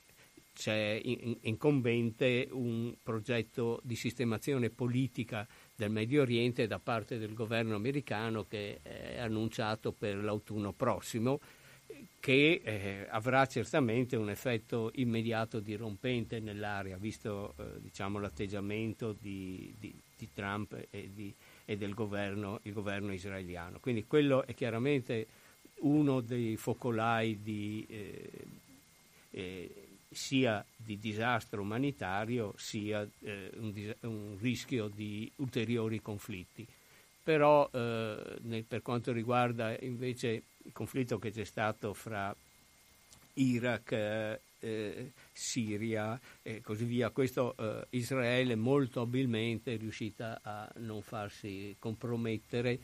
[0.54, 8.44] c'è incombente un progetto di sistemazione politica del Medio Oriente da parte del governo americano
[8.44, 11.40] che è annunciato per l'autunno prossimo,
[12.20, 19.94] che eh, avrà certamente un effetto immediato dirompente nell'area, visto eh, diciamo, l'atteggiamento di, di,
[20.20, 21.34] di Trump e, di,
[21.66, 23.80] e del governo, governo, israeliano.
[23.80, 25.28] Quindi quello è chiaramente
[25.80, 27.86] uno dei focolai di...
[27.90, 28.30] Eh,
[29.32, 36.66] eh sia di disastro umanitario sia eh, un, un, rischio di ulteriori conflitti.
[37.24, 42.36] Però eh, nel, per quanto riguarda invece il conflitto che c'è stato fra
[43.34, 50.70] Iraq, eh, eh Siria e così via, questo eh, Israele molto abilmente è riuscita a
[50.78, 52.80] non farsi compromettere,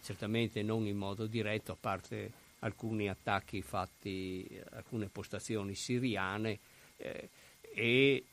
[0.00, 6.58] certamente non in modo diretto, a parte alcuni attacchi fatti, alcune postazioni siriane
[6.96, 7.28] eh,
[7.60, 8.24] e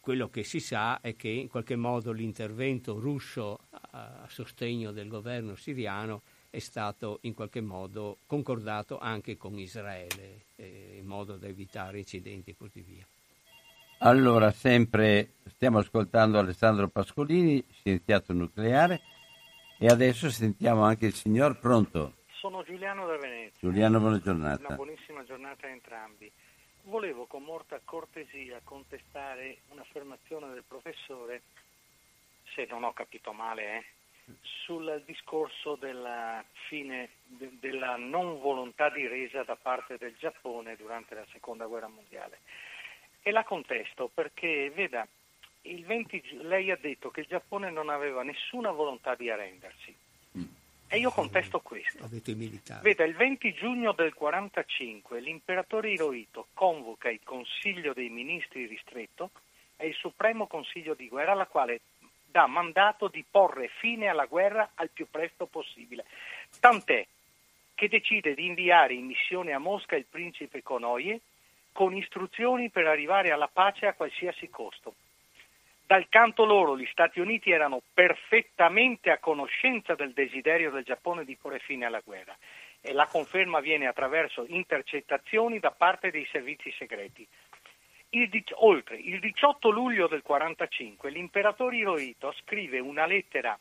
[0.00, 5.08] quello che si sa è che in qualche modo l'intervento russo a, a sostegno del
[5.08, 11.46] governo siriano è stato in qualche modo concordato anche con Israele eh, in modo da
[11.46, 13.06] evitare incidenti e così via.
[14.02, 19.00] Allora, sempre stiamo ascoltando Alessandro Pascolini, scienziato nucleare,
[19.78, 22.14] e adesso sentiamo anche il signor Pronto.
[22.32, 23.58] Sono Giuliano da Venezia.
[23.60, 24.66] Giuliano, buona giornata.
[24.66, 26.32] Una buonissima giornata a entrambi.
[26.84, 31.42] Volevo con molta cortesia contestare un'affermazione del professore,
[32.54, 33.84] se non ho capito male, eh,
[34.40, 41.14] sul discorso della fine de, della non volontà di resa da parte del Giappone durante
[41.14, 42.38] la seconda guerra mondiale.
[43.22, 45.06] E la contesto perché, veda,
[45.62, 49.94] 20, lei ha detto che il Giappone non aveva nessuna volontà di arrendersi.
[50.92, 52.08] E io contesto questo.
[52.82, 59.30] Veda, il 20 giugno del 1945 l'imperatore Hirohito convoca il Consiglio dei Ministri ristretto
[59.76, 61.80] e il Supremo Consiglio di guerra, alla quale
[62.30, 66.04] dà mandato di porre fine alla guerra al più presto possibile.
[66.60, 67.06] Tant'è
[67.74, 71.20] che decide di inviare in missione a Mosca il principe Konoye
[71.72, 74.94] con istruzioni per arrivare alla pace a qualsiasi costo.
[75.86, 81.36] Dal canto loro gli Stati Uniti erano perfettamente a conoscenza del desiderio del Giappone di
[81.36, 82.36] porre fine alla guerra
[82.80, 87.26] e la conferma avviene attraverso intercettazioni da parte dei servizi segreti.
[88.12, 93.56] Il, oltre, il 18 luglio del 1945 l'imperatore Hirohito scrive una lettera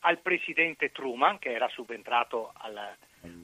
[0.00, 2.76] al presidente Truman, che era subentrato al,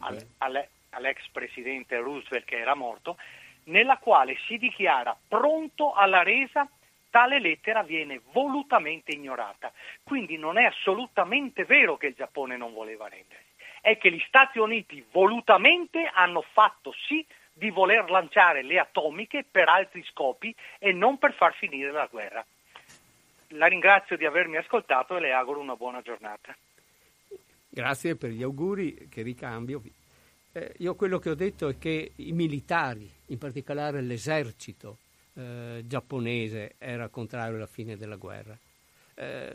[0.00, 3.16] al, al, all'ex presidente Roosevelt che era morto,
[3.64, 6.68] nella quale si dichiara pronto alla resa
[7.08, 9.72] tale lettera viene volutamente ignorata.
[10.02, 14.58] Quindi non è assolutamente vero che il Giappone non voleva rendersi, è che gli Stati
[14.58, 17.26] Uniti volutamente hanno fatto sì
[17.60, 22.44] di voler lanciare le atomiche per altri scopi e non per far finire la guerra.
[23.48, 26.56] La ringrazio di avermi ascoltato e le auguro una buona giornata.
[27.68, 29.82] Grazie per gli auguri che ricambio.
[30.52, 34.96] eh, io quello che ho detto è che i militari, in particolare l'esercito
[35.34, 38.56] eh, giapponese, era contrario alla fine della guerra.
[39.14, 39.54] Eh,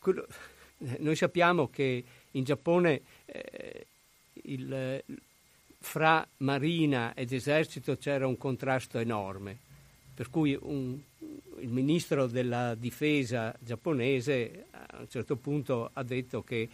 [0.00, 0.26] quello,
[0.98, 3.86] noi sappiamo che in Giappone eh,
[4.42, 5.02] il,
[5.86, 9.56] fra marina ed esercito c'era un contrasto enorme,
[10.12, 10.98] per cui un,
[11.60, 16.68] il ministro della difesa giapponese a un certo punto ha detto che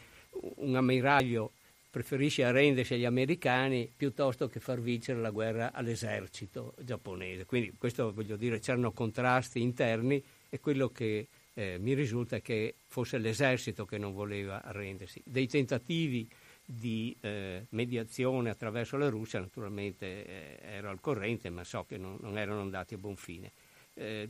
[0.57, 1.53] un ammiraglio
[1.91, 7.45] preferisce arrendersi agli americani piuttosto che far vincere la guerra all'esercito giapponese.
[7.45, 12.77] Quindi questo voglio dire, c'erano contrasti interni e quello che eh, mi risulta è che
[12.87, 15.21] fosse l'esercito che non voleva arrendersi.
[15.23, 16.27] Dei tentativi
[16.65, 22.17] di eh, mediazione attraverso la Russia naturalmente eh, ero al corrente, ma so che non,
[22.21, 23.51] non erano andati a buon fine.
[23.95, 24.29] Eh,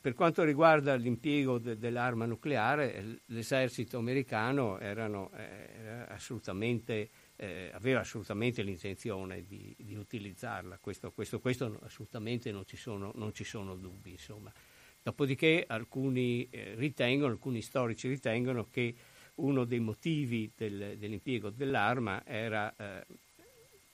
[0.00, 8.62] per quanto riguarda l'impiego de, dell'arma nucleare, l'esercito americano erano, eh, assolutamente, eh, aveva assolutamente
[8.62, 14.12] l'intenzione di, di utilizzarla, questo, questo, questo, assolutamente non ci sono, non ci sono dubbi.
[14.12, 14.50] Insomma.
[15.02, 18.94] Dopodiché alcuni eh, ritengono, alcuni storici ritengono che
[19.40, 23.04] uno dei motivi del, dell'impiego dell'arma era eh,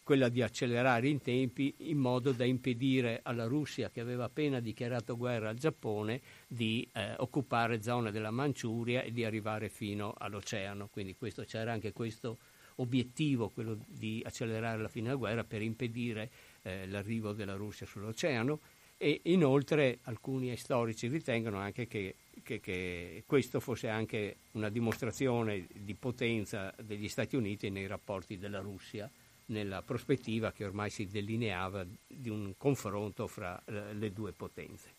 [0.03, 5.17] quella di accelerare i tempi in modo da impedire alla Russia, che aveva appena dichiarato
[5.17, 10.87] guerra al Giappone, di eh, occupare zone della Manciuria e di arrivare fino all'oceano.
[10.93, 12.39] Quindi questo, c'era anche questo
[12.77, 16.31] obiettivo, quello di accelerare la fine della guerra per impedire
[16.63, 18.61] eh, l'arrivo della Russia sull'oceano
[18.99, 25.95] e inoltre alcuni storici ritengono anche che che, che, questo fosse anche una dimostrazione di
[25.95, 29.11] potenza degli Stati Uniti nei rapporti della Russia
[29.47, 34.95] nella prospettiva che ormai si delineava di un confronto fra eh, le due potenze.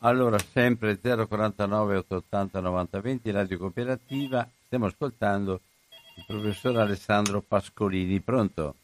[0.00, 5.60] Allora, sempre 049 880 9020, Radio Cooperativa, stiamo ascoltando
[6.16, 8.20] il professor Alessandro Pascolini.
[8.20, 8.74] Pronto?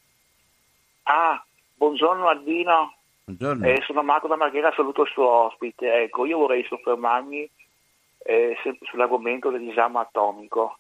[1.05, 1.44] Ah,
[1.74, 2.94] buongiorno Albino.
[3.24, 6.03] Eh, sono Marco da Marghera, saluto il suo ospite.
[6.03, 7.49] Ecco, io vorrei soffermarmi
[8.24, 10.78] eh, sull'argomento del disarmo atomico.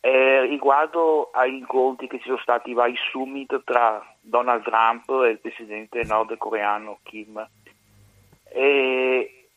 [0.00, 5.30] Eh, riguardo agli incontri che ci sono stati i vari summit tra Donald Trump e
[5.30, 7.48] il presidente nordcoreano Kim,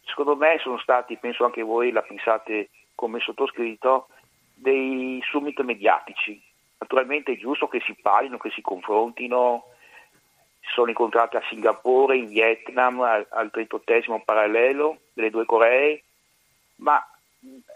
[0.05, 4.07] secondo me sono stati, penso anche voi la pensate come sottoscritto,
[4.53, 6.41] dei summit mediatici.
[6.79, 9.65] Naturalmente è giusto che si parlino, che si confrontino,
[10.73, 16.03] sono incontrati a Singapore, in Vietnam, al, 38 parallelo delle due Coree,
[16.77, 17.03] ma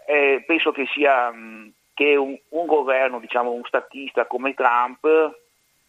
[0.06, 5.06] eh, penso che sia mh, che un, un, governo, diciamo un statista come Trump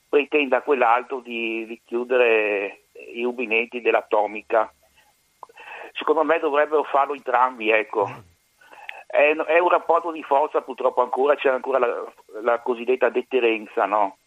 [0.10, 4.72] pretenda a quell'altro di, di chiudere i rubinetti dell'atomica.
[5.94, 8.10] Secondo me dovrebbero farlo entrambi, ecco.
[9.08, 12.04] È, è, un rapporto di forza purtroppo ancora, c'è ancora la,
[12.42, 14.18] la cosiddetta deterrenza, no?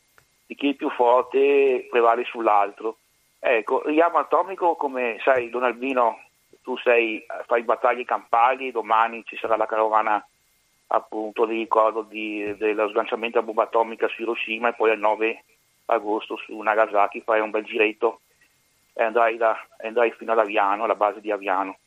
[0.47, 2.99] Di chi è più forte prevale sull'altro.
[3.39, 6.21] Ecco, riamo atomico, come sai, Don Albino,
[6.63, 10.25] tu sei, fai battaglie campali, domani ci sarà la carovana
[10.89, 15.45] appunto di ricordo di, dello sganciamento a bomba atomica su Hiroshima e poi il 9
[15.87, 18.21] agosto su Nagasaki fai un bel giretto
[18.93, 21.79] e andrai, da, andrai fino ad Aviano, alla base di Aviano.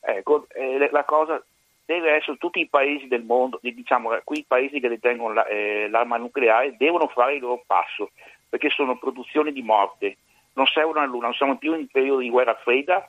[0.00, 1.42] Ecco, eh, la cosa
[1.86, 6.16] deve essere tutti i paesi del mondo, diciamo quei paesi che detengono la, eh, l'arma
[6.16, 8.10] nucleare, devono fare il loro passo,
[8.48, 10.16] perché sono produzioni di morte,
[10.54, 13.08] non servono alla Luna, non siamo più in periodo di guerra fredda,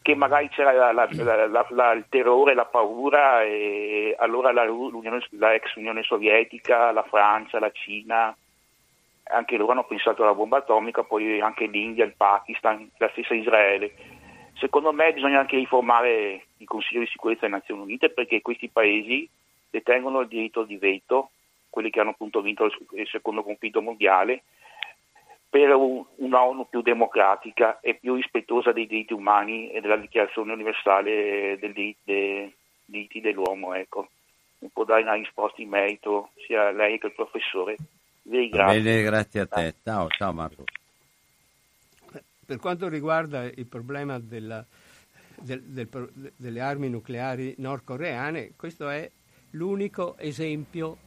[0.00, 1.08] che magari c'era la,
[1.68, 4.64] la, il terrore, la paura, e allora la
[5.54, 8.34] ex Unione Sovietica, la Francia, la Cina,
[9.24, 14.11] anche loro hanno pensato alla bomba atomica, poi anche l'India, il Pakistan, la stessa Israele
[14.54, 19.28] Secondo me bisogna anche riformare il Consiglio di sicurezza delle Nazioni Unite perché questi paesi
[19.70, 21.30] detengono il diritto di veto,
[21.68, 24.42] quelli che hanno appunto vinto il secondo conflitto mondiale,
[25.48, 30.52] per un, una ONU più democratica e più rispettosa dei diritti umani e della dichiarazione
[30.52, 31.94] universale dei
[32.84, 33.74] diritti, dell'uomo.
[33.74, 34.08] Ecco.
[34.60, 37.76] Non può dare una risposta in merito sia lei che il professore.
[38.22, 38.80] Vi ringrazio.
[38.80, 39.74] Bene, grazie a te.
[39.82, 40.64] Ciao, ciao Marco.
[42.44, 44.64] Per quanto riguarda il problema della,
[45.38, 49.08] del, del, delle armi nucleari nordcoreane, questo è
[49.50, 50.98] l'unico esempio,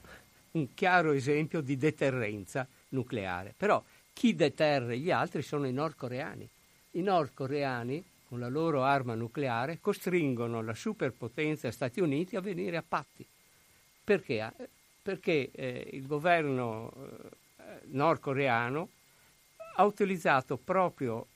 [0.51, 3.53] un chiaro esempio di deterrenza nucleare.
[3.55, 3.83] Però
[4.13, 6.49] chi deterre gli altri sono i nordcoreani.
[6.91, 12.83] I nordcoreani, con la loro arma nucleare, costringono la superpotenza Stati Uniti a venire a
[12.87, 13.25] patti.
[14.03, 14.53] Perché?
[15.01, 16.93] Perché eh, il governo
[17.57, 18.89] eh, nordcoreano
[19.75, 21.27] ha utilizzato proprio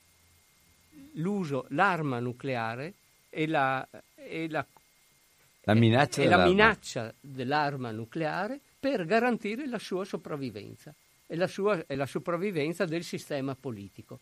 [1.14, 2.94] l'uso, l'arma nucleare
[3.30, 4.66] e la, e la,
[5.64, 6.44] la minaccia, e dell'arma.
[6.44, 10.94] la minaccia dell'arma nucleare per garantire la sua sopravvivenza
[11.28, 14.20] e la, sua, e la sopravvivenza del sistema politico.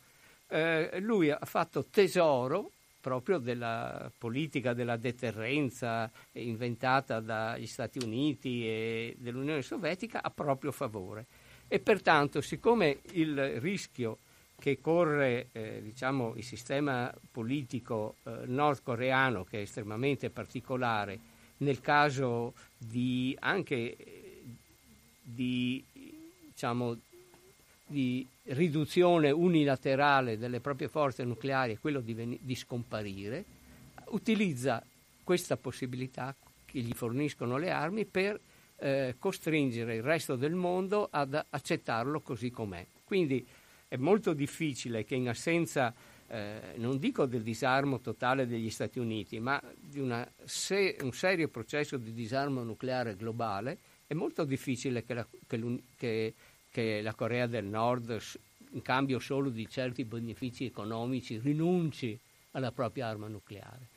[0.49, 9.15] Eh, lui ha fatto tesoro proprio della politica della deterrenza inventata dagli Stati Uniti e
[9.18, 11.26] dell'Unione Sovietica a proprio favore.
[11.68, 14.19] E pertanto, siccome il rischio
[14.60, 21.19] che corre eh, diciamo, il sistema politico eh, nordcoreano, che è estremamente particolare,
[21.57, 23.95] nel caso di anche
[25.22, 25.84] di,
[26.48, 26.98] diciamo,
[27.85, 33.44] di riduzione unilaterale delle proprie forze nucleari è quello di, ven- di scomparire,
[34.07, 34.84] utilizza
[35.23, 36.34] questa possibilità
[36.65, 38.39] che gli forniscono le armi per
[38.79, 42.85] eh, costringere il resto del mondo ad accettarlo così com'è.
[43.03, 43.45] Quindi
[43.87, 45.93] è molto difficile che in assenza,
[46.27, 50.01] eh, non dico del disarmo totale degli Stati Uniti, ma di
[50.43, 53.77] se- un serio processo di disarmo nucleare globale,
[54.07, 56.33] è molto difficile che la, che, che,
[56.69, 58.21] che la Corea del Nord,
[58.71, 62.17] in cambio solo di certi benefici economici, rinunci
[62.51, 63.87] alla propria arma nucleare,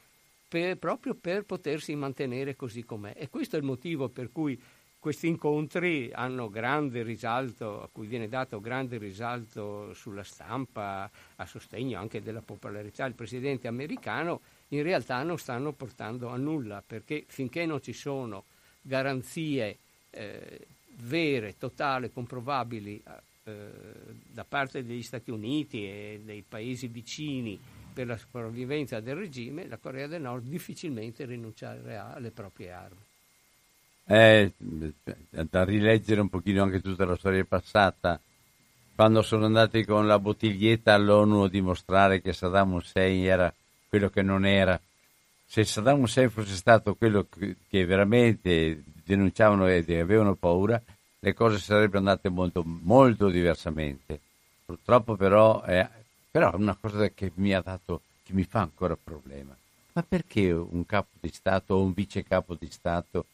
[0.51, 3.15] per, proprio per potersi mantenere così com'è.
[3.17, 4.61] E questo è il motivo per cui
[4.99, 12.01] questi incontri hanno grande risalto, a cui viene dato grande risalto sulla stampa, a sostegno
[12.01, 17.65] anche della popolarità del presidente americano, in realtà non stanno portando a nulla, perché finché
[17.65, 18.47] non ci sono
[18.83, 19.79] garanzie
[20.11, 20.67] eh,
[20.97, 23.01] vere, totali, comprovabili
[23.45, 23.71] eh,
[24.27, 29.79] da parte degli Stati Uniti e dei paesi vicini per la sopravvivenza del regime, la
[29.79, 32.99] Corea del Nord difficilmente rinuncerà alle proprie armi.
[34.07, 34.53] Eh,
[35.31, 38.21] da rileggere un pochino anche tutta la storia passata,
[38.95, 43.55] quando sono andati con la bottiglietta all'ONU a dimostrare che Saddam Hussein era
[43.89, 44.81] quello che non era,
[45.47, 47.27] se Saddam Hussein fosse stato quello
[47.69, 50.81] che veramente denunciavano e avevano paura,
[51.19, 54.21] le cose sarebbero andate molto, molto diversamente.
[54.65, 55.89] Purtroppo però è,
[56.31, 59.57] però è una cosa che mi ha dato, che mi fa ancora problema.
[59.93, 63.27] Ma perché un capo di Stato o un vice capo di Stato,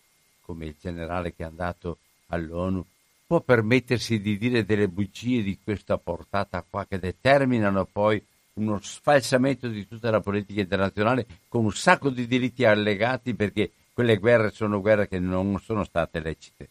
[0.43, 1.99] come il generale che è andato
[2.29, 2.85] all'ONU,
[3.27, 8.25] può permettersi di dire delle bugie di questa portata qua che determinano poi
[8.55, 14.17] uno sfalsamento di tutta la politica internazionale con un sacco di diritti allegati perché quelle
[14.17, 16.69] guerre sono guerre che non sono state lecite.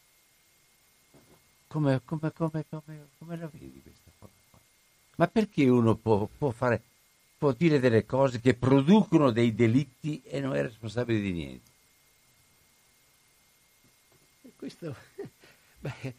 [1.68, 4.05] Come, come, come, come la vedi questa cosa qua?
[5.16, 6.82] Ma perché uno può, può, fare,
[7.38, 11.72] può dire delle cose che producono dei delitti e non è responsabile di niente?
[14.58, 14.96] Questo,
[15.80, 16.14] beh,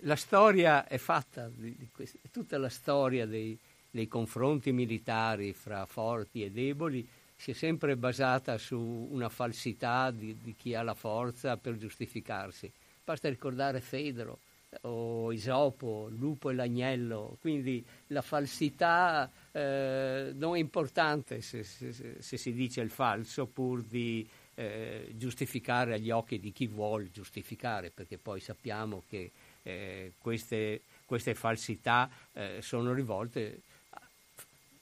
[0.00, 3.56] la storia è fatta di, questo, tutta la storia dei,
[3.90, 7.06] nei confronti militari fra forti e deboli
[7.36, 12.70] si è sempre basata su una falsità di, di chi ha la forza per giustificarsi.
[13.04, 14.38] Basta ricordare Fedro
[14.82, 22.36] o Isopo, Lupo e l'Agnello, quindi la falsità eh, non è importante se, se, se,
[22.36, 28.18] si dice il falso pur di eh, giustificare agli occhi di chi vuole giustificare, perché
[28.18, 29.30] poi sappiamo che
[29.62, 33.60] eh, queste, queste, falsità eh, sono rivolte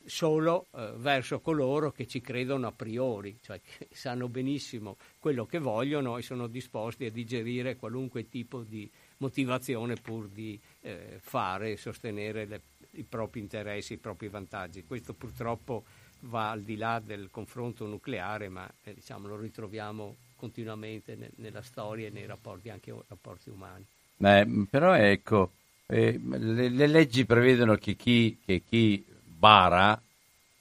[0.07, 5.59] solo eh, verso coloro che ci credono a priori, cioè che sanno benissimo quello che
[5.59, 8.89] vogliono e sono disposti a digerire qualunque tipo di
[9.25, 12.61] motivazione pur di eh, fare e sostenere le,
[12.93, 14.85] i propri interessi, i propri vantaggi.
[14.85, 15.85] Questo purtroppo
[16.21, 21.63] va al di là del confronto nucleare, ma eh, diciamo, lo ritroviamo continuamente ne, nella
[21.63, 23.85] storia e nei rapporti, anche rapporti umani.
[24.17, 25.53] Beh, però ecco,
[25.87, 30.01] eh, le, le, leggi prevedono che chi, che chi bara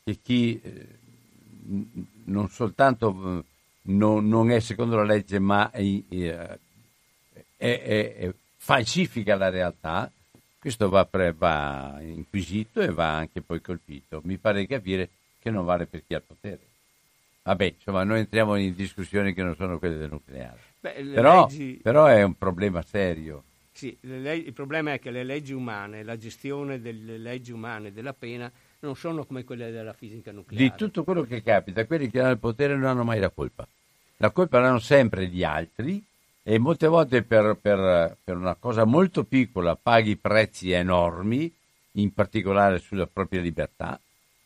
[0.03, 0.87] che chi eh,
[2.25, 3.43] non soltanto eh,
[3.83, 5.83] non, non, è secondo la legge ma è,
[7.57, 7.79] è,
[8.17, 8.33] è,
[8.63, 10.09] falsifica la realtà,
[10.57, 14.21] questo va, pre, va, inquisito e va anche poi colpito.
[14.23, 15.09] Mi pare di capire
[15.39, 16.59] che non vale per chi ha il potere.
[17.43, 20.57] Vabbè, insomma, noi entriamo in discussioni che non sono quelle del nucleare.
[20.79, 21.79] Beh, però, leggi...
[21.83, 23.43] però, è un problema serio.
[23.73, 28.13] Sì, leg- il problema è che le leggi umane, la gestione delle leggi umane della
[28.13, 28.49] pena
[28.79, 30.63] non sono come quelle della fisica nucleare.
[30.63, 33.67] Di tutto quello che capita, quelli che hanno il potere non hanno mai la colpa.
[34.17, 36.01] La colpa l'hanno sempre gli altri
[36.43, 41.51] e molte volte per, per, per una cosa molto piccola paghi prezzi enormi,
[41.93, 43.99] in particolare sulla propria libertà,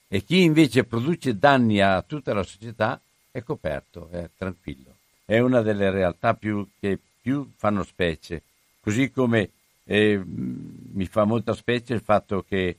[0.07, 2.99] e chi invece produce danni a tutta la società
[3.31, 4.95] è coperto, è tranquillo.
[5.25, 8.41] È una delle realtà più, che più fanno specie
[8.87, 9.49] Così come
[9.83, 12.77] eh, mi fa molta specie il fatto che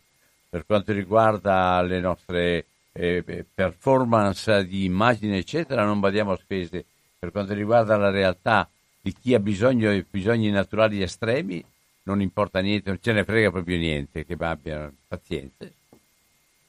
[0.49, 6.83] per quanto riguarda le nostre eh, performance di immagine, eccetera, non badiamo a spese.
[7.19, 8.67] Per quanto riguarda la realtà
[9.09, 11.65] di di chi ha bisogno, bisogni naturali estremi,
[12.03, 15.67] non importa niente, non ce ne frega proprio niente, che abbia pazienza.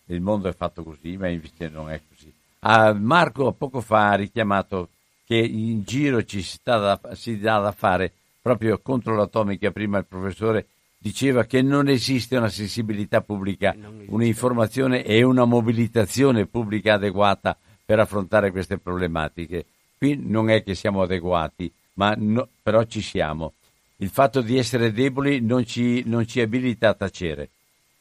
[0.05, 2.31] Il mondo è fatto così, ma invece non è così.
[2.59, 4.89] Ah, Marco poco fa ha richiamato
[5.25, 8.11] che in giro ci si, da, si dà da fare
[8.41, 9.71] proprio contro l'atomica.
[9.71, 10.67] Prima il professore
[10.97, 13.75] diceva che non esiste una sensibilità pubblica,
[14.07, 17.55] un'informazione e una mobilitazione pubblica adeguata
[17.85, 19.65] per affrontare queste problematiche.
[19.97, 23.53] Qui non è che siamo adeguati, ma no, però ci siamo.
[23.97, 27.49] Il fatto di essere deboli non ci, non ci abilita a tacere.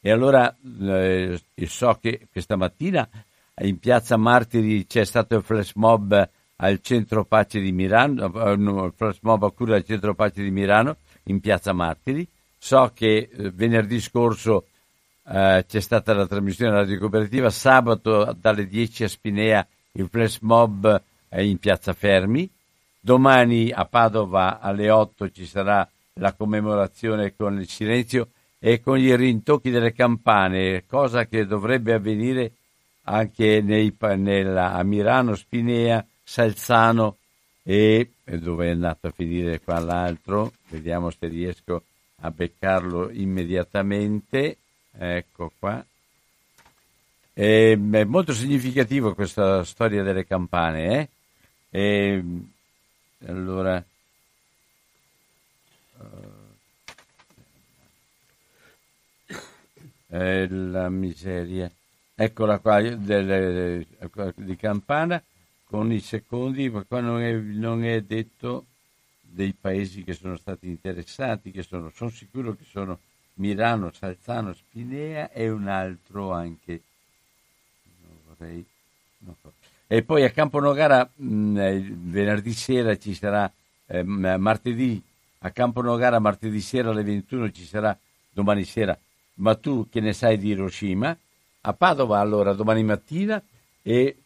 [0.00, 3.08] E allora eh, so che questa mattina
[3.62, 6.28] in piazza Martiri c'è stato il flash mob
[6.60, 10.52] al centro pace di Milano, eh, il flash mob a cura del centro pace di
[10.52, 12.26] Milano in piazza Martiri.
[12.56, 14.66] So che eh, venerdì scorso
[15.28, 21.02] eh, c'è stata la trasmissione radio cooperativa, sabato dalle 10 a Spinea il flash mob
[21.28, 22.48] è in piazza Fermi,
[23.08, 29.16] domani a Padova alle 8 ci sarà la commemorazione con il silenzio e con i
[29.16, 32.52] rintocchi delle campane, cosa che dovrebbe avvenire
[33.04, 37.16] anche nei, nella, a Mirano, Spinea, Salzano
[37.62, 41.84] e, e dove è andato a finire qua l'altro, vediamo se riesco
[42.16, 44.58] a beccarlo immediatamente,
[44.92, 45.82] ecco qua.
[47.32, 51.08] E, è molto significativo questa storia delle campane, eh?
[51.70, 52.24] E,
[53.26, 53.84] allora,
[60.08, 61.70] eh, la miseria.
[62.14, 63.86] Eccola qua, delle,
[64.36, 65.22] di Campana
[65.64, 68.66] con i secondi, ma qua non è, non è, detto
[69.20, 72.98] dei paesi che sono stati interessati, che sono, sono sicuro che sono
[73.34, 76.82] Milano, Salzano, Spinea e un altro anche.
[78.26, 78.64] Vorrei,
[79.40, 79.52] so.
[79.88, 83.50] E poi a Campo Nogara mh, venerdì sera ci sarà,
[83.86, 85.02] eh, martedì
[85.38, 87.96] a Campo Nogara martedì sera alle 21 ci sarà
[88.30, 88.96] domani sera,
[89.36, 91.16] ma tu che ne sai di Hiroshima?
[91.60, 93.42] a Padova allora domani mattina
[93.82, 94.16] e,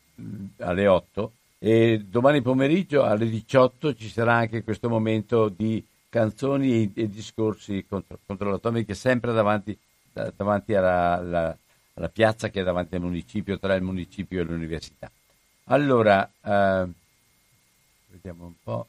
[0.58, 7.02] alle 8 e domani pomeriggio alle 18 ci sarà anche questo momento di canzoni e,
[7.02, 9.76] e discorsi contro, contro l'atomica sempre davanti,
[10.12, 11.58] davanti alla, alla,
[11.94, 15.10] alla, piazza che è davanti al municipio, tra il municipio e l'università.
[15.64, 16.88] Allora, eh,
[18.08, 18.86] vediamo un po'.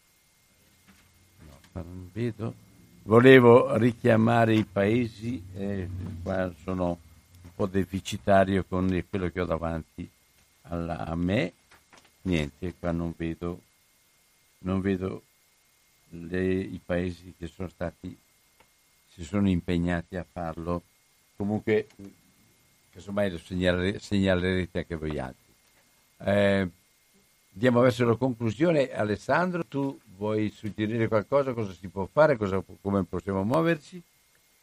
[1.45, 2.54] No, non vedo.
[3.04, 5.90] Volevo richiamare i paesi, eh,
[6.24, 7.00] qua sono
[7.56, 10.10] po' deficitario con quello che ho davanti
[10.64, 11.54] alla, a me.
[12.24, 13.62] Niente, qua non vedo,
[14.60, 15.24] non vedo
[16.10, 18.18] le, i paesi che sono stati,
[19.10, 20.84] si sono impegnati a farlo.
[21.36, 21.88] Comunque,
[22.91, 25.43] casomai lo segnale, segnalerete anche voi altri.
[26.18, 26.69] Eh,
[27.53, 28.91] andiamo verso la conclusione.
[28.91, 31.53] Alessandro, tu vuoi suggerire qualcosa?
[31.53, 32.38] Cosa si può fare?
[32.38, 34.02] Cosa, come possiamo muoverci?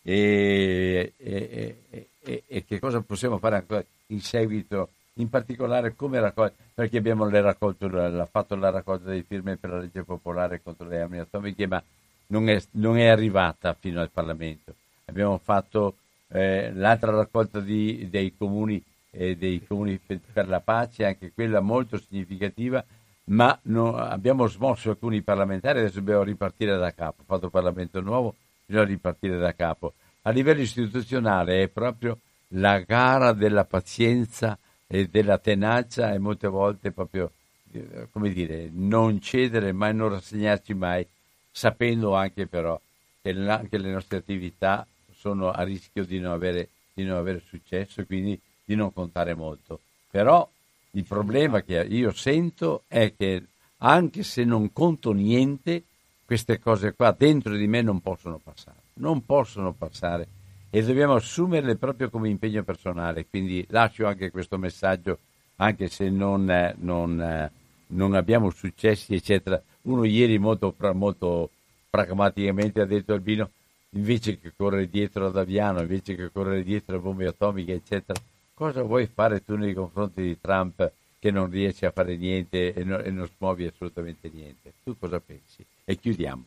[0.03, 6.55] E, e, e, e, che cosa possiamo fare ancora in seguito, in particolare come raccogliere,
[6.73, 11.01] perché abbiamo raccolto, la, fatto la raccolta dei firme per la legge popolare contro le
[11.03, 11.83] armi atomiche, ma
[12.29, 14.75] non è, non è arrivata fino al Parlamento.
[15.05, 15.97] Abbiamo fatto
[16.29, 21.99] eh, l'altra raccolta di, dei comuni e dei comuni per, la pace, anche quella molto
[21.99, 22.85] significativa,
[23.25, 28.35] ma no, abbiamo smosso alcuni parlamentari, adesso dobbiamo ripartire da capo, fatto Parlamento nuovo,
[28.65, 29.95] bisogna ripartire da capo.
[30.23, 32.19] A livello istituzionale è proprio
[32.49, 37.31] la gara della pazienza e della tenacia e molte volte proprio,
[37.73, 41.07] eh, come dire, non cedere mai, non rassegnarci mai,
[41.51, 42.81] sapendo anche però
[43.23, 48.05] che anche le nostre attività sono a rischio di non avere, di non avere successo
[48.07, 49.81] quindi di non contare molto.
[50.11, 50.49] Però
[50.93, 53.45] il problema che io sento è che
[53.79, 55.83] anche se non conto niente,
[56.25, 60.27] queste cose qua dentro di me non possono passare non possono passare
[60.71, 63.27] e dobbiamo assumerle proprio come impegno personale.
[63.27, 65.19] Quindi lascio anche questo messaggio,
[65.57, 67.51] anche se non, non,
[67.89, 69.61] non abbiamo successi, eccetera.
[69.83, 71.51] Uno ieri molto, molto
[71.89, 73.51] pragmaticamente ha detto Albino,
[73.91, 78.21] invece che correre dietro ad Aviano, invece che correre dietro a bombe atomiche, eccetera,
[78.61, 82.85] cosa vuoi fare tu nei confronti di Trump che non riesce a fare niente e,
[82.85, 84.75] no, e non smuovi assolutamente niente?
[84.85, 85.65] Tu cosa pensi?
[85.83, 86.45] E chiudiamo.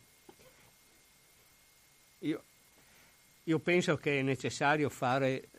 [2.19, 2.43] Io,
[3.45, 5.49] io penso che è necessario fare,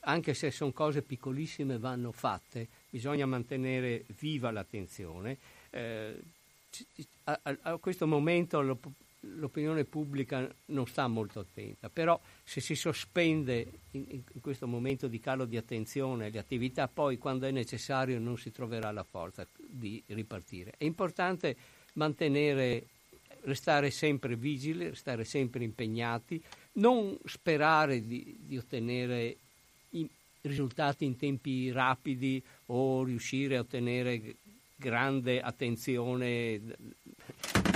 [0.00, 5.36] anche se sono cose piccolissime, vanno fatte, bisogna mantenere viva l'attenzione.
[5.68, 6.18] Eh,
[7.24, 8.62] a, a, questo momento
[9.20, 15.18] l'opinione pubblica non sta molto attenta, però se si sospende in, in, questo momento di
[15.18, 20.02] calo di attenzione le attività, poi quando è necessario non si troverà la forza di
[20.06, 20.74] ripartire.
[20.76, 21.56] È importante
[21.94, 22.86] mantenere,
[23.42, 26.42] restare sempre vigili, restare sempre impegnati,
[26.74, 29.36] non sperare di, di ottenere
[29.90, 30.06] in,
[30.42, 34.36] risultati in tempi rapidi o riuscire a ottenere
[34.76, 36.60] grande attenzione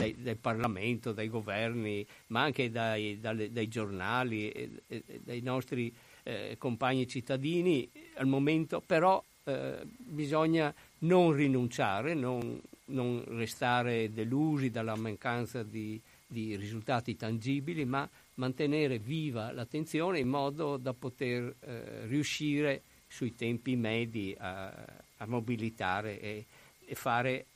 [0.02, 5.92] dai, dal Parlamento, dai governi, ma anche dai, dai, dai giornali e, e, dai nostri
[6.24, 7.88] eh, compagni cittadini.
[8.14, 16.56] Al momento però eh, bisogna non rinunciare, non, non, restare delusi dalla mancanza di, di
[16.56, 24.34] risultati tangibili, ma mantenere viva l'attenzione in modo da poter eh, riuscire sui tempi medi
[24.38, 24.72] a,
[25.18, 26.46] a mobilitare e,
[26.86, 27.46] e, fare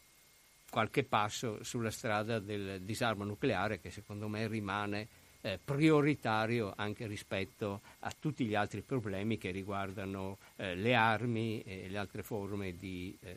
[0.70, 5.08] qualche passo sulla strada del disarmo nucleare che secondo me rimane
[5.46, 11.86] eh, prioritario anche rispetto a tutti gli altri problemi che riguardano eh, le armi e
[11.88, 13.36] le altre forme di eh,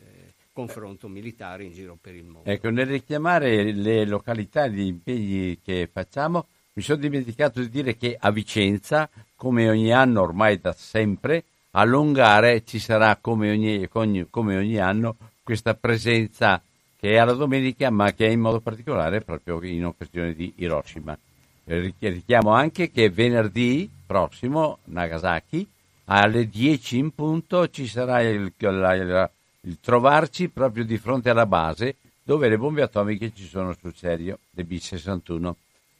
[0.52, 2.50] confronto militare in giro per il mondo.
[2.50, 7.96] Ecco, nel richiamare le località e gli impegni che facciamo, mi sono dimenticato di dire
[7.96, 13.88] che a Vicenza, come ogni anno ormai da sempre, a Longare ci sarà come ogni,
[13.88, 16.60] come ogni anno questa presenza
[17.00, 21.16] che è alla domenica ma che è in modo particolare proprio in occasione di Hiroshima.
[21.64, 25.66] Richiamo anche che venerdì prossimo, Nagasaki,
[26.04, 29.30] alle 10 in punto ci sarà il, il,
[29.62, 34.40] il trovarci proprio di fronte alla base dove le bombe atomiche ci sono sul serio,
[34.50, 35.52] le B-61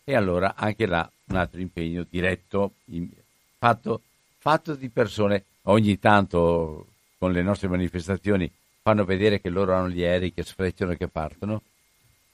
[0.05, 3.09] e allora anche là un altro impegno diretto, in,
[3.57, 4.03] fatto,
[4.39, 6.87] fatto di persone, ogni tanto
[7.17, 8.51] con le nostre manifestazioni
[8.83, 11.63] fanno vedere che loro hanno gli aerei che sfrecciano e che partono,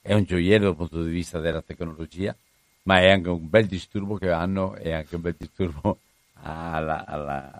[0.01, 2.35] è un gioiello dal punto di vista della tecnologia,
[2.83, 5.99] ma è anche un bel disturbo che hanno, è anche un bel disturbo
[6.41, 7.59] alla, alla,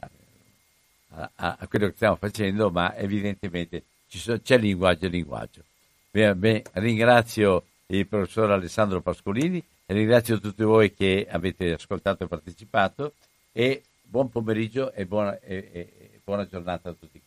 [1.09, 5.64] a, a, quello che stiamo facendo, ma evidentemente so, c'è linguaggio e linguaggio.
[6.09, 13.14] Bene, bene, ringrazio il professor Alessandro Pascolini Ringrazio tutti voi che avete ascoltato e partecipato
[13.53, 17.22] e buon pomeriggio e buona, e, e buona giornata a tutti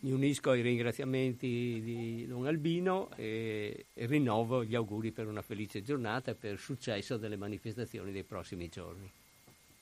[0.00, 6.30] mi unisco ai ringraziamenti di Don Albino e, rinnovo gli auguri per una felice giornata
[6.30, 9.10] e per il successo delle manifestazioni dei prossimi giorni.